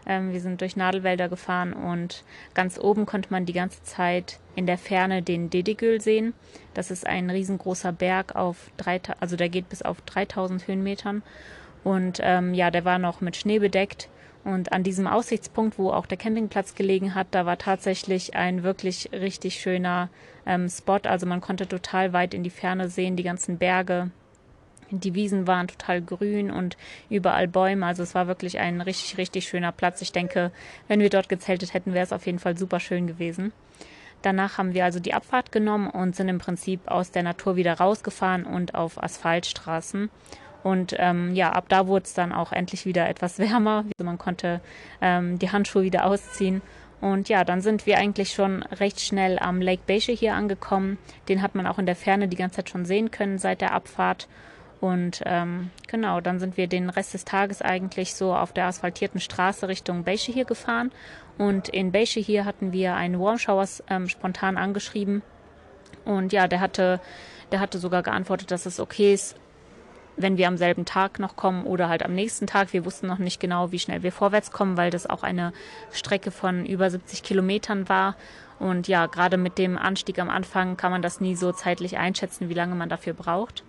[0.07, 4.67] Ähm, wir sind durch Nadelwälder gefahren und ganz oben konnte man die ganze Zeit in
[4.67, 6.35] der Ferne den Dedigül sehen.
[6.75, 11.23] Das ist ein riesengroßer Berg auf drei, also der geht bis auf 3000 Höhenmetern.
[11.85, 14.09] Und ähm, ja, der war noch mit Schnee bedeckt
[14.49, 19.11] und an diesem Aussichtspunkt, wo auch der Campingplatz gelegen hat, da war tatsächlich ein wirklich
[19.13, 20.09] richtig schöner
[20.47, 21.01] ähm, Spot.
[21.05, 24.11] Also man konnte total weit in die Ferne sehen, die ganzen Berge.
[24.91, 26.79] Die Wiesen waren total grün und
[27.11, 27.85] überall Bäume.
[27.85, 30.01] Also es war wirklich ein richtig, richtig schöner Platz.
[30.01, 30.51] Ich denke,
[30.89, 33.53] wenn wir dort gezeltet hätten, wäre es auf jeden Fall super schön gewesen.
[34.23, 37.75] Danach haben wir also die Abfahrt genommen und sind im Prinzip aus der Natur wieder
[37.75, 40.09] rausgefahren und auf Asphaltstraßen.
[40.62, 43.85] Und ähm, ja, ab da wurde es dann auch endlich wieder etwas wärmer.
[43.97, 44.61] Also man konnte
[45.01, 46.62] ähm, die Handschuhe wieder ausziehen.
[47.01, 50.99] Und ja, dann sind wir eigentlich schon recht schnell am Lake Beige hier angekommen.
[51.29, 53.73] Den hat man auch in der Ferne die ganze Zeit schon sehen können seit der
[53.73, 54.27] Abfahrt.
[54.81, 59.21] Und ähm, genau, dann sind wir den Rest des Tages eigentlich so auf der asphaltierten
[59.21, 60.92] Straße Richtung Beige hier gefahren.
[61.37, 65.23] Und in Beige hier hatten wir einen Warm Showers ähm, spontan angeschrieben.
[66.05, 67.01] Und ja, der hatte,
[67.53, 69.37] der hatte sogar geantwortet, dass es okay ist,
[70.18, 72.72] wenn wir am selben Tag noch kommen oder halt am nächsten Tag.
[72.72, 75.52] Wir wussten noch nicht genau, wie schnell wir vorwärts kommen, weil das auch eine
[75.92, 78.16] Strecke von über 70 Kilometern war.
[78.59, 82.48] Und ja, gerade mit dem Anstieg am Anfang kann man das nie so zeitlich einschätzen,
[82.48, 83.62] wie lange man dafür braucht.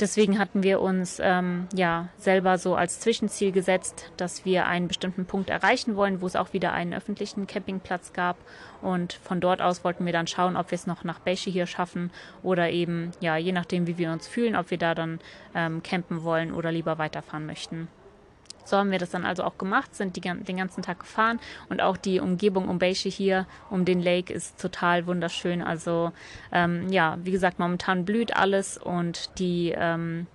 [0.00, 5.26] Deswegen hatten wir uns ähm, ja selber so als Zwischenziel gesetzt, dass wir einen bestimmten
[5.26, 8.36] Punkt erreichen wollen, wo es auch wieder einen öffentlichen Campingplatz gab.
[8.80, 11.66] Und von dort aus wollten wir dann schauen, ob wir es noch nach Beche hier
[11.66, 12.10] schaffen
[12.42, 15.20] oder eben, ja, je nachdem, wie wir uns fühlen, ob wir da dann
[15.54, 17.88] ähm, campen wollen oder lieber weiterfahren möchten.
[18.64, 21.80] So haben wir das dann also auch gemacht, sind die, den ganzen Tag gefahren und
[21.80, 25.62] auch die Umgebung um Beische hier, um den Lake ist total wunderschön.
[25.62, 26.12] Also
[26.52, 30.26] ähm, ja, wie gesagt, momentan blüht alles und die ähm,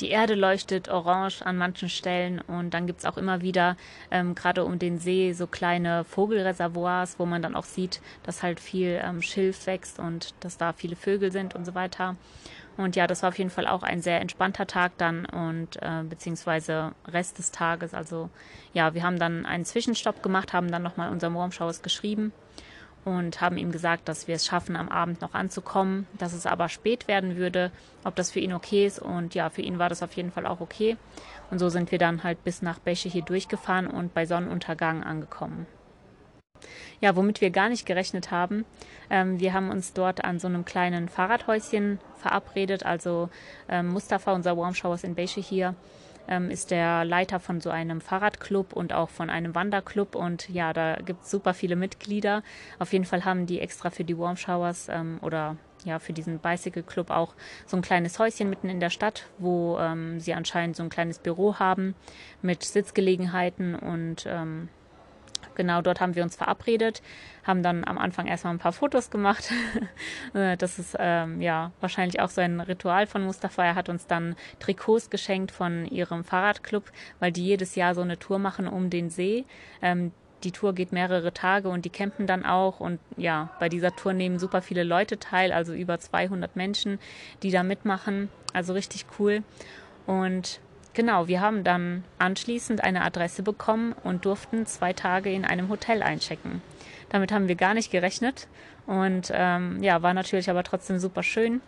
[0.00, 3.76] die Erde leuchtet orange an manchen Stellen und dann gibt es auch immer wieder,
[4.10, 8.60] ähm, gerade um den See, so kleine Vogelreservoirs, wo man dann auch sieht, dass halt
[8.60, 12.16] viel ähm, Schilf wächst und dass da viele Vögel sind und so weiter.
[12.78, 16.04] Und ja, das war auf jeden Fall auch ein sehr entspannter Tag dann und äh,
[16.08, 17.92] beziehungsweise Rest des Tages.
[17.92, 18.30] Also
[18.72, 22.32] ja, wir haben dann einen Zwischenstopp gemacht, haben dann nochmal unserem Warmshowers geschrieben
[23.04, 26.68] und haben ihm gesagt, dass wir es schaffen, am Abend noch anzukommen, dass es aber
[26.68, 27.72] spät werden würde,
[28.04, 29.00] ob das für ihn okay ist.
[29.00, 30.96] Und ja, für ihn war das auf jeden Fall auch okay.
[31.50, 35.66] Und so sind wir dann halt bis nach Bäche hier durchgefahren und bei Sonnenuntergang angekommen.
[37.00, 38.64] Ja, womit wir gar nicht gerechnet haben.
[39.10, 42.84] Ähm, wir haben uns dort an so einem kleinen Fahrradhäuschen verabredet.
[42.84, 43.28] Also
[43.68, 45.74] ähm, Mustafa, unser Warm in Beische hier,
[46.28, 50.14] ähm, ist der Leiter von so einem Fahrradclub und auch von einem Wanderclub.
[50.14, 52.42] Und ja, da gibt es super viele Mitglieder.
[52.78, 56.38] Auf jeden Fall haben die extra für die Warm Showers ähm, oder ja, für diesen
[56.38, 57.34] Bicycle Club auch
[57.66, 61.18] so ein kleines Häuschen mitten in der Stadt, wo ähm, sie anscheinend so ein kleines
[61.18, 61.94] Büro haben
[62.42, 64.68] mit Sitzgelegenheiten und ähm,
[65.58, 67.02] Genau, dort haben wir uns verabredet,
[67.42, 69.50] haben dann am Anfang erstmal ein paar Fotos gemacht.
[70.34, 73.64] Äh, das ist ähm, ja wahrscheinlich auch so ein Ritual von Mustafa.
[73.64, 76.84] Er hat uns dann Trikots geschenkt von ihrem Fahrradclub,
[77.18, 79.46] weil die jedes Jahr so eine Tour machen um den See.
[79.80, 80.12] Ähm,
[80.44, 82.78] die Tour geht mehrere Tage und die campen dann auch.
[82.78, 86.98] Und ja, bei dieser Tour nehmen super viele Leute teil, also über 200 Menschen,
[87.42, 88.28] die da mitmachen.
[88.52, 89.42] Also richtig cool.
[90.06, 90.60] Und
[90.94, 96.02] Genau, wir haben dann anschließend eine Adresse bekommen und durften zwei Tage in einem Hotel
[96.02, 96.60] einchecken.
[97.10, 98.48] Damit haben wir gar nicht gerechnet
[98.86, 101.60] und ähm, ja, war natürlich aber trotzdem super schön.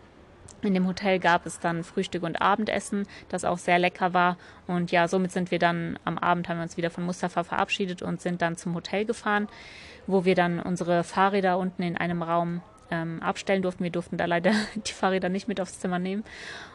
[0.63, 4.37] In dem Hotel gab es dann Frühstück und Abendessen, das auch sehr lecker war.
[4.67, 8.03] Und ja, somit sind wir dann am Abend haben wir uns wieder von Mustafa verabschiedet
[8.03, 9.49] und sind dann zum Hotel gefahren,
[10.07, 13.85] wo wir dann unsere Fahrräder unten in einem Raum ähm, abstellen durften.
[13.85, 14.53] Wir durften da leider
[14.87, 16.25] die Fahrräder nicht mit aufs Zimmer nehmen.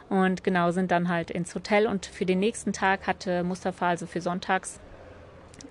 [0.08, 1.86] Und genau, sind dann halt ins Hotel.
[1.86, 4.80] Und für den nächsten Tag hatte Mustafa, also für sonntags,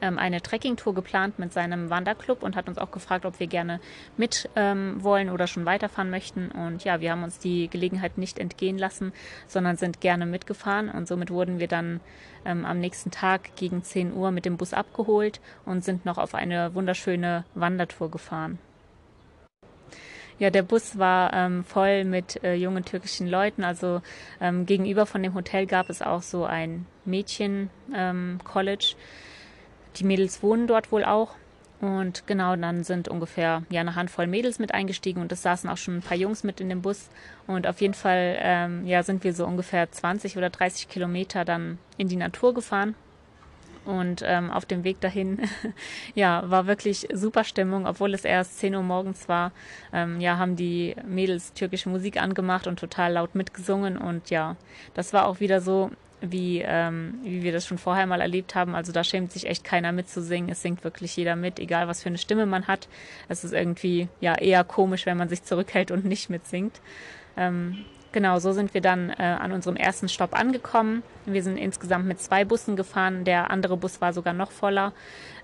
[0.01, 3.79] ähm, eine Trekkingtour geplant mit seinem Wanderclub und hat uns auch gefragt, ob wir gerne
[4.17, 6.51] mit ähm, wollen oder schon weiterfahren möchten.
[6.51, 9.13] Und ja, wir haben uns die Gelegenheit nicht entgehen lassen,
[9.47, 10.89] sondern sind gerne mitgefahren.
[10.89, 12.01] Und somit wurden wir dann
[12.45, 16.35] ähm, am nächsten Tag gegen 10 Uhr mit dem Bus abgeholt und sind noch auf
[16.35, 18.59] eine wunderschöne Wandertour gefahren.
[20.37, 23.63] Ja, der Bus war ähm, voll mit äh, jungen türkischen Leuten.
[23.63, 24.01] Also
[24.41, 28.95] ähm, gegenüber von dem Hotel gab es auch so ein Mädchen-College.
[28.95, 29.01] Ähm,
[29.97, 31.35] die Mädels wohnen dort wohl auch.
[31.79, 35.77] Und genau, dann sind ungefähr ja eine Handvoll Mädels mit eingestiegen und es saßen auch
[35.77, 37.09] schon ein paar Jungs mit in dem Bus.
[37.47, 41.77] Und auf jeden Fall ähm, ja, sind wir so ungefähr 20 oder 30 Kilometer dann
[41.97, 42.95] in die Natur gefahren.
[43.85, 45.39] Und ähm, auf dem Weg dahin,
[46.15, 49.51] ja, war wirklich super Stimmung, obwohl es erst 10 Uhr morgens war.
[49.93, 53.97] Ähm, ja, haben die Mädels türkische Musik angemacht und total laut mitgesungen.
[53.97, 54.55] Und ja,
[54.93, 58.75] das war auch wieder so, wie, ähm, wie wir das schon vorher mal erlebt haben.
[58.75, 60.49] Also da schämt sich echt keiner mitzusingen.
[60.49, 62.87] Es singt wirklich jeder mit, egal was für eine Stimme man hat.
[63.27, 66.81] Es ist irgendwie ja eher komisch, wenn man sich zurückhält und nicht mitsingt.
[67.37, 67.85] Ähm,
[68.15, 71.03] Genau, so sind wir dann äh, an unserem ersten Stopp angekommen.
[71.25, 73.25] Wir sind insgesamt mit zwei Bussen gefahren.
[73.25, 74.93] Der andere Bus war sogar noch voller.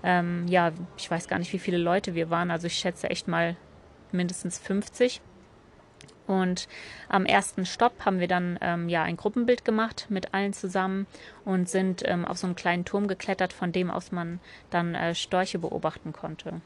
[0.02, 2.50] Ähm, ja, ich weiß gar nicht, wie viele Leute wir waren.
[2.50, 3.56] Also ich schätze echt mal
[4.10, 5.20] mindestens 50.
[6.26, 6.66] Und
[7.10, 11.06] am ersten Stopp haben wir dann ähm, ja ein Gruppenbild gemacht mit allen zusammen
[11.44, 15.14] und sind ähm, auf so einen kleinen Turm geklettert, von dem aus man dann äh,
[15.14, 16.62] Storche beobachten konnte.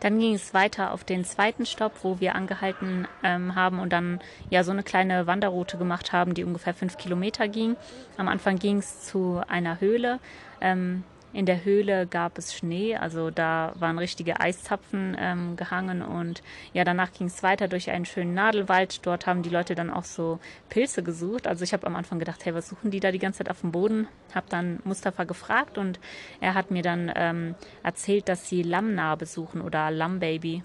[0.00, 4.20] Dann ging es weiter auf den zweiten Stopp, wo wir angehalten ähm, haben und dann
[4.50, 7.76] ja so eine kleine Wanderroute gemacht haben, die ungefähr fünf Kilometer ging.
[8.16, 10.18] Am Anfang ging es zu einer Höhle.
[10.60, 11.04] Ähm,
[11.36, 16.82] in der Höhle gab es Schnee, also da waren richtige Eiszapfen ähm, gehangen und ja,
[16.82, 19.04] danach ging es weiter durch einen schönen Nadelwald.
[19.04, 20.38] Dort haben die Leute dann auch so
[20.70, 21.46] Pilze gesucht.
[21.46, 23.60] Also ich habe am Anfang gedacht, hey, was suchen die da die ganze Zeit auf
[23.60, 24.08] dem Boden?
[24.34, 26.00] Habe dann Mustafa gefragt und
[26.40, 30.62] er hat mir dann ähm, erzählt, dass sie Lammnarbe suchen oder Lammbaby.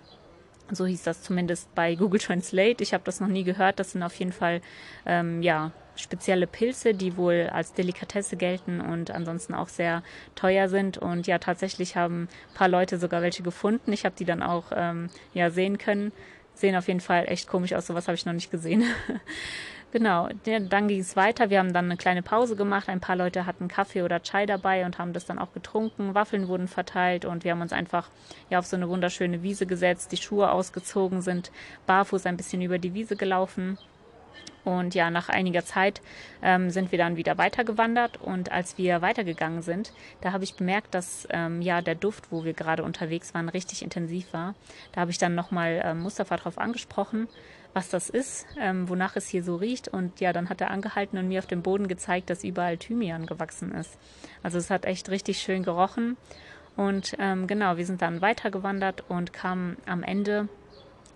[0.72, 2.84] So hieß das zumindest bei Google Translate.
[2.84, 3.80] Ich habe das noch nie gehört.
[3.80, 4.62] Das sind auf jeden Fall
[5.06, 10.04] ähm, ja spezielle Pilze, die wohl als Delikatesse gelten und ansonsten auch sehr
[10.36, 10.98] teuer sind.
[10.98, 13.92] Und ja, tatsächlich haben ein paar Leute sogar welche gefunden.
[13.94, 16.12] Ich habe die dann auch ähm, ja sehen können.
[16.54, 17.88] Sehen auf jeden Fall echt komisch aus.
[17.88, 18.84] Sowas habe ich noch nicht gesehen.
[19.92, 21.50] Genau, dann ging es weiter.
[21.50, 22.88] Wir haben dann eine kleine Pause gemacht.
[22.88, 26.16] Ein paar Leute hatten Kaffee oder Chai dabei und haben das dann auch getrunken.
[26.16, 28.08] Waffeln wurden verteilt und wir haben uns einfach
[28.50, 31.52] ja auf so eine wunderschöne Wiese gesetzt, die Schuhe ausgezogen, sind
[31.88, 33.78] barfuß ein bisschen über die Wiese gelaufen.
[34.64, 36.02] Und ja, nach einiger Zeit
[36.42, 38.22] ähm, sind wir dann wieder weitergewandert.
[38.22, 42.44] Und als wir weitergegangen sind, da habe ich bemerkt, dass ähm, ja der Duft, wo
[42.46, 44.56] wir gerade unterwegs waren, richtig intensiv war.
[44.94, 47.28] Da habe ich dann nochmal ähm, Mustafa drauf angesprochen,
[47.74, 49.88] was das ist, ähm, wonach es hier so riecht.
[49.88, 53.26] Und ja, dann hat er angehalten und mir auf dem Boden gezeigt, dass überall Thymian
[53.26, 53.98] gewachsen ist.
[54.44, 56.18] Also es hat echt richtig schön gerochen.
[56.76, 60.48] Und ähm, genau, wir sind dann weitergewandert und kamen am Ende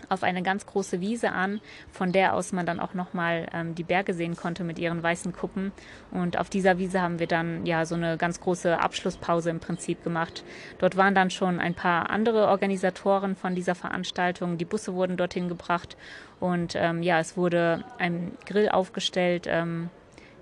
[0.10, 3.84] auf eine ganz große Wiese an, von der aus man dann auch nochmal ähm, die
[3.84, 5.72] Berge sehen konnte mit ihren weißen Kuppen.
[6.12, 10.04] Und auf dieser Wiese haben wir dann ja so eine ganz große Abschlusspause im Prinzip
[10.04, 10.44] gemacht.
[10.80, 14.58] Dort waren dann schon ein paar andere Organisatoren von dieser Veranstaltung.
[14.58, 15.98] Die Busse wurden dorthin gebracht
[16.40, 19.46] und ähm, ja, es wurde ein Grill aufgestellt.
[19.48, 19.90] Ähm,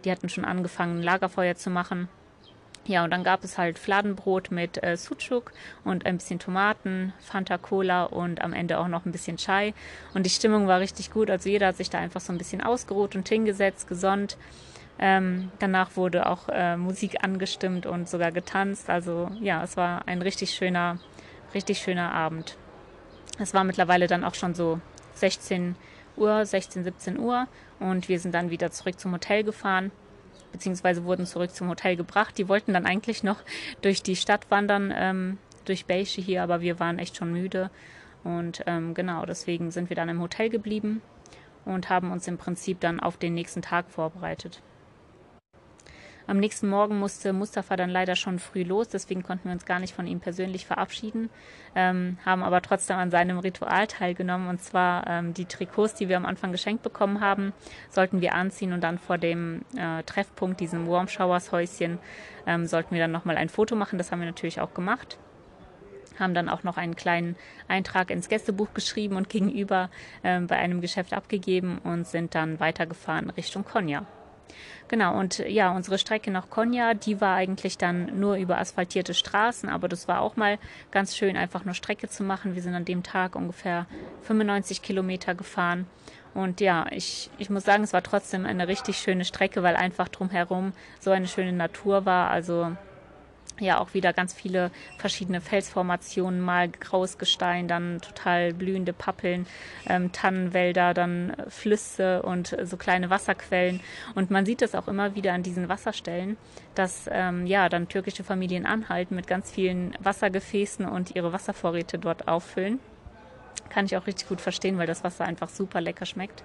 [0.03, 2.09] die hatten schon angefangen, Lagerfeuer zu machen.
[2.85, 5.53] Ja, und dann gab es halt Fladenbrot mit äh, Sucuk
[5.85, 9.73] und ein bisschen Tomaten, Fanta Cola und am Ende auch noch ein bisschen Chai.
[10.13, 11.29] Und die Stimmung war richtig gut.
[11.29, 14.37] Also jeder hat sich da einfach so ein bisschen ausgeruht und hingesetzt, gesonnt.
[14.99, 18.89] Ähm, danach wurde auch äh, Musik angestimmt und sogar getanzt.
[18.89, 20.99] Also ja, es war ein richtig schöner,
[21.53, 22.57] richtig schöner Abend.
[23.39, 24.81] Es war mittlerweile dann auch schon so
[25.15, 25.77] 16
[26.17, 27.47] Uhr, 16, 17 Uhr
[27.79, 29.91] und wir sind dann wieder zurück zum Hotel gefahren
[30.53, 32.37] beziehungsweise wurden zurück zum Hotel gebracht.
[32.37, 33.41] Die wollten dann eigentlich noch
[33.81, 37.69] durch die Stadt wandern, ähm, durch Beische hier, aber wir waren echt schon müde.
[38.23, 41.01] Und ähm, genau, deswegen sind wir dann im Hotel geblieben
[41.65, 44.61] und haben uns im Prinzip dann auf den nächsten Tag vorbereitet.
[46.25, 49.79] Am nächsten Morgen musste Mustafa dann leider schon früh los, deswegen konnten wir uns gar
[49.79, 51.29] nicht von ihm persönlich verabschieden,
[51.75, 56.15] ähm, haben aber trotzdem an seinem Ritual teilgenommen und zwar ähm, die Trikots, die wir
[56.15, 57.51] am Anfang geschenkt bekommen haben,
[57.89, 61.99] sollten wir anziehen und dann vor dem äh, Treffpunkt, diesem Warm Showers Häuschen,
[62.47, 63.97] ähm, sollten wir dann nochmal ein Foto machen.
[63.97, 65.17] Das haben wir natürlich auch gemacht
[66.19, 67.35] haben dann auch noch einen kleinen
[67.67, 69.89] Eintrag ins Gästebuch geschrieben und gegenüber
[70.21, 74.05] äh, bei einem Geschäft abgegeben und sind dann weitergefahren Richtung Konya.
[74.87, 79.69] Genau, und ja, unsere Strecke nach Konya, die war eigentlich dann nur über asphaltierte Straßen,
[79.69, 80.59] aber das war auch mal
[80.91, 82.53] ganz schön, einfach nur Strecke zu machen.
[82.53, 83.87] Wir sind an dem Tag ungefähr
[84.23, 85.87] 95 Kilometer gefahren.
[86.33, 90.09] Und ja, ich, ich muss sagen, es war trotzdem eine richtig schöne Strecke, weil einfach
[90.09, 92.29] drumherum so eine schöne Natur war.
[92.29, 92.75] Also
[93.59, 99.45] ja auch wieder ganz viele verschiedene Felsformationen, mal graues Gestein, dann total blühende Pappeln,
[99.87, 103.79] ähm, Tannenwälder, dann Flüsse und so kleine Wasserquellen.
[104.15, 106.37] Und man sieht das auch immer wieder an diesen Wasserstellen,
[106.75, 112.27] dass ähm, ja dann türkische Familien anhalten mit ganz vielen Wassergefäßen und ihre Wasservorräte dort
[112.27, 112.79] auffüllen.
[113.69, 116.43] Kann ich auch richtig gut verstehen, weil das Wasser einfach super lecker schmeckt.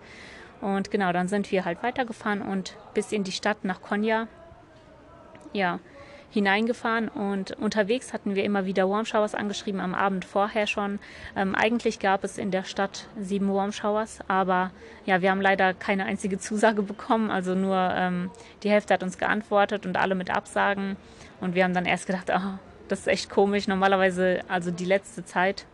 [0.61, 4.27] Und genau, dann sind wir halt weitergefahren und bis in die Stadt nach Konya.
[5.53, 5.79] Ja,
[6.31, 10.99] hineingefahren und unterwegs hatten wir immer wieder Warm Showers angeschrieben, am Abend vorher schon.
[11.37, 14.71] Ähm, eigentlich gab es in der Stadt sieben Warm Showers, aber
[15.07, 18.31] ja, wir haben leider keine einzige Zusage bekommen, also nur ähm,
[18.63, 20.97] die Hälfte hat uns geantwortet und alle mit Absagen
[21.41, 22.59] und wir haben dann erst gedacht, oh,
[22.89, 23.69] das ist echt komisch.
[23.69, 25.67] Normalerweise, also die letzte Zeit,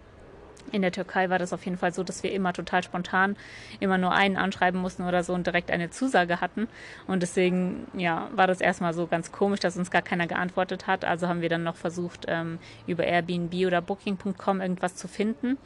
[0.73, 3.37] in der Türkei war das auf jeden Fall so, dass wir immer total spontan
[3.81, 6.69] immer nur einen anschreiben mussten oder so und direkt eine Zusage hatten.
[7.07, 11.05] Und deswegen, ja, war das erstmal so ganz komisch, dass uns gar keiner geantwortet hat.
[11.05, 15.59] Also haben wir dann noch versucht, ähm, über Airbnb oder Booking.com irgendwas zu finden.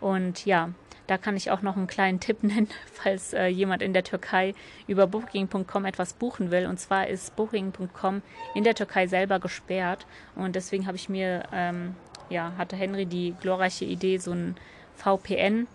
[0.00, 0.70] Und ja,
[1.06, 4.54] da kann ich auch noch einen kleinen Tipp nennen, falls äh, jemand in der Türkei
[4.86, 6.66] über Booking.com etwas buchen will.
[6.66, 8.22] Und zwar ist Booking.com
[8.54, 10.06] in der Türkei selber gesperrt.
[10.36, 11.96] Und deswegen habe ich mir ähm,
[12.30, 14.56] ja, hatte Henry die glorreiche Idee, so ein
[14.96, 15.66] VPN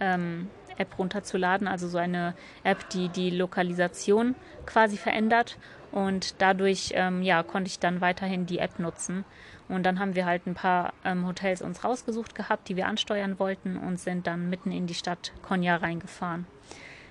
[0.00, 4.34] ähm, App runterzuladen, also so eine App, die die Lokalisation
[4.66, 5.58] quasi verändert
[5.92, 9.24] und dadurch ähm, ja, konnte ich dann weiterhin die App nutzen.
[9.68, 13.38] Und dann haben wir halt ein paar ähm, Hotels uns rausgesucht gehabt, die wir ansteuern
[13.38, 16.46] wollten und sind dann mitten in die Stadt Konya reingefahren.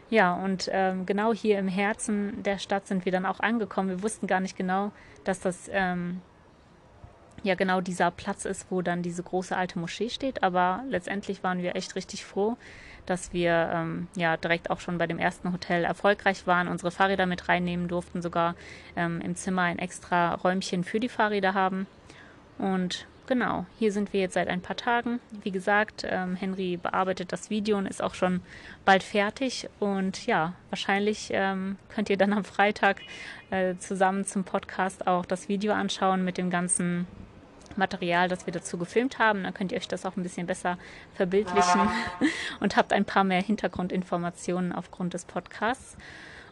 [0.10, 3.90] Ja, und ähm, genau hier im Herzen der Stadt sind wir dann auch angekommen.
[3.90, 4.92] Wir wussten gar nicht genau,
[5.24, 6.22] dass das ähm,
[7.44, 10.44] ja genau dieser Platz ist, wo dann diese große alte Moschee steht.
[10.44, 12.58] Aber letztendlich waren wir echt richtig froh,
[13.06, 17.26] dass wir ähm, ja direkt auch schon bei dem ersten Hotel erfolgreich waren, unsere Fahrräder
[17.26, 18.56] mit reinnehmen durften, sogar
[18.96, 21.86] ähm, im Zimmer ein extra Räumchen für die Fahrräder haben.
[22.58, 25.20] Und genau, hier sind wir jetzt seit ein paar Tagen.
[25.42, 28.42] Wie gesagt, ähm, Henry bearbeitet das Video und ist auch schon
[28.86, 29.68] bald fertig.
[29.80, 33.02] Und ja, wahrscheinlich ähm, könnt ihr dann am Freitag
[33.50, 37.06] äh, zusammen zum Podcast auch das Video anschauen mit dem ganzen
[37.78, 39.44] Material, das wir dazu gefilmt haben.
[39.44, 40.78] Dann könnt ihr euch das auch ein bisschen besser
[41.14, 41.90] verbildlichen
[42.60, 45.98] und habt ein paar mehr Hintergrundinformationen aufgrund des Podcasts.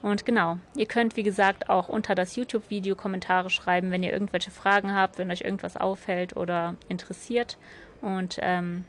[0.02, 4.50] Und genau, ihr könnt, wie gesagt, auch unter das YouTube-Video Kommentare schreiben, wenn ihr irgendwelche
[4.50, 7.58] Fragen habt, wenn euch irgendwas auffällt oder interessiert.
[8.02, 8.86] Und ähm,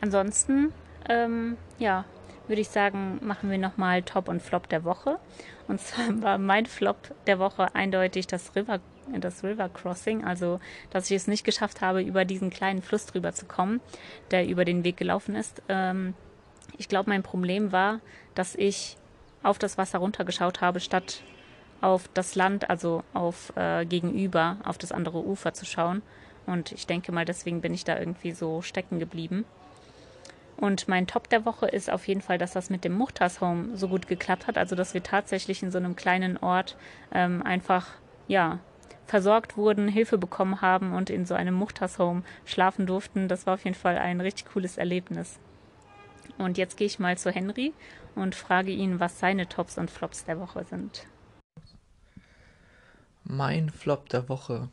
[0.00, 0.72] ansonsten,
[1.08, 2.04] ähm, ja,
[2.48, 5.18] würde ich sagen, machen wir nochmal Top und Flop der Woche.
[5.68, 8.80] Und zwar war mein Flop der Woche eindeutig das River
[9.18, 13.32] das River Crossing, also dass ich es nicht geschafft habe, über diesen kleinen Fluss drüber
[13.32, 13.80] zu kommen,
[14.30, 15.62] der über den Weg gelaufen ist.
[15.68, 16.14] Ähm,
[16.78, 18.00] ich glaube, mein Problem war,
[18.34, 18.96] dass ich
[19.42, 21.22] auf das Wasser runtergeschaut habe, statt
[21.80, 26.02] auf das Land, also auf äh, gegenüber, auf das andere Ufer zu schauen.
[26.46, 29.44] Und ich denke mal, deswegen bin ich da irgendwie so stecken geblieben.
[30.56, 33.76] Und mein Top der Woche ist auf jeden Fall, dass das mit dem Muchters Home
[33.76, 34.58] so gut geklappt hat.
[34.58, 36.76] Also, dass wir tatsächlich in so einem kleinen Ort
[37.12, 37.88] ähm, einfach,
[38.28, 38.58] ja,
[39.10, 43.26] versorgt wurden, Hilfe bekommen haben und in so einem Muchters-Home schlafen durften.
[43.26, 45.40] Das war auf jeden Fall ein richtig cooles Erlebnis.
[46.38, 47.74] Und jetzt gehe ich mal zu Henry
[48.14, 51.08] und frage ihn, was seine Tops und Flops der Woche sind.
[53.24, 54.68] Mein Flop der Woche.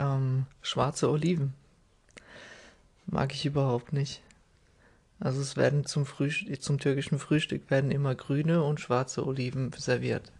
[0.00, 1.52] Ähm, schwarze Oliven.
[3.04, 4.22] Mag ich überhaupt nicht.
[5.20, 10.32] Also es werden zum, Frühstück, zum türkischen Frühstück werden immer grüne und schwarze Oliven serviert.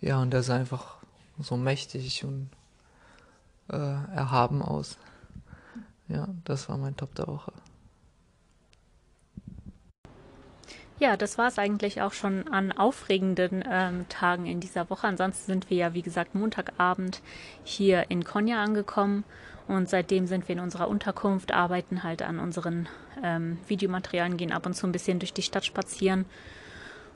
[0.00, 0.96] Ja, und der sah einfach
[1.38, 2.50] so mächtig und
[3.68, 4.98] äh, erhaben aus.
[6.08, 7.52] Ja, das war mein Top der Woche.
[10.98, 15.06] Ja, das war es eigentlich auch schon an aufregenden ähm, Tagen in dieser Woche.
[15.06, 17.20] Ansonsten sind wir ja, wie gesagt, Montagabend
[17.64, 19.24] hier in Konya angekommen
[19.68, 22.88] und seitdem sind wir in unserer Unterkunft, arbeiten halt an unseren
[23.22, 26.24] ähm, Videomaterialien, gehen ab und zu ein bisschen durch die Stadt spazieren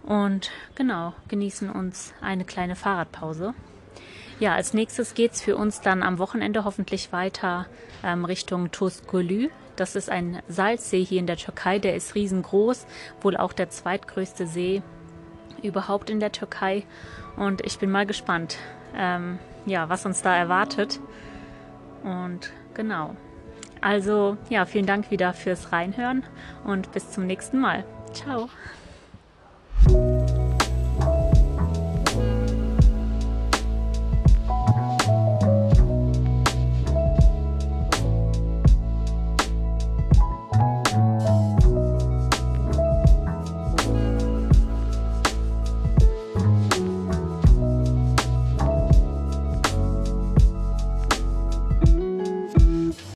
[0.02, 3.54] und genau, genießen uns eine kleine Fahrradpause.
[4.38, 7.66] Ja, als nächstes geht es für uns dann am Wochenende hoffentlich weiter
[8.02, 9.50] ähm, Richtung Tuzgölü.
[9.76, 12.86] Das ist ein Salzsee hier in der Türkei, der ist riesengroß,
[13.20, 14.82] wohl auch der zweitgrößte See
[15.62, 16.84] überhaupt in der Türkei.
[17.36, 18.56] Und ich bin mal gespannt,
[18.96, 21.00] ähm, ja, was uns da erwartet.
[22.02, 23.16] Und genau.
[23.80, 26.22] Also ja, vielen Dank wieder fürs Reinhören
[26.64, 27.84] und bis zum nächsten Mal.
[28.12, 28.48] Ciao.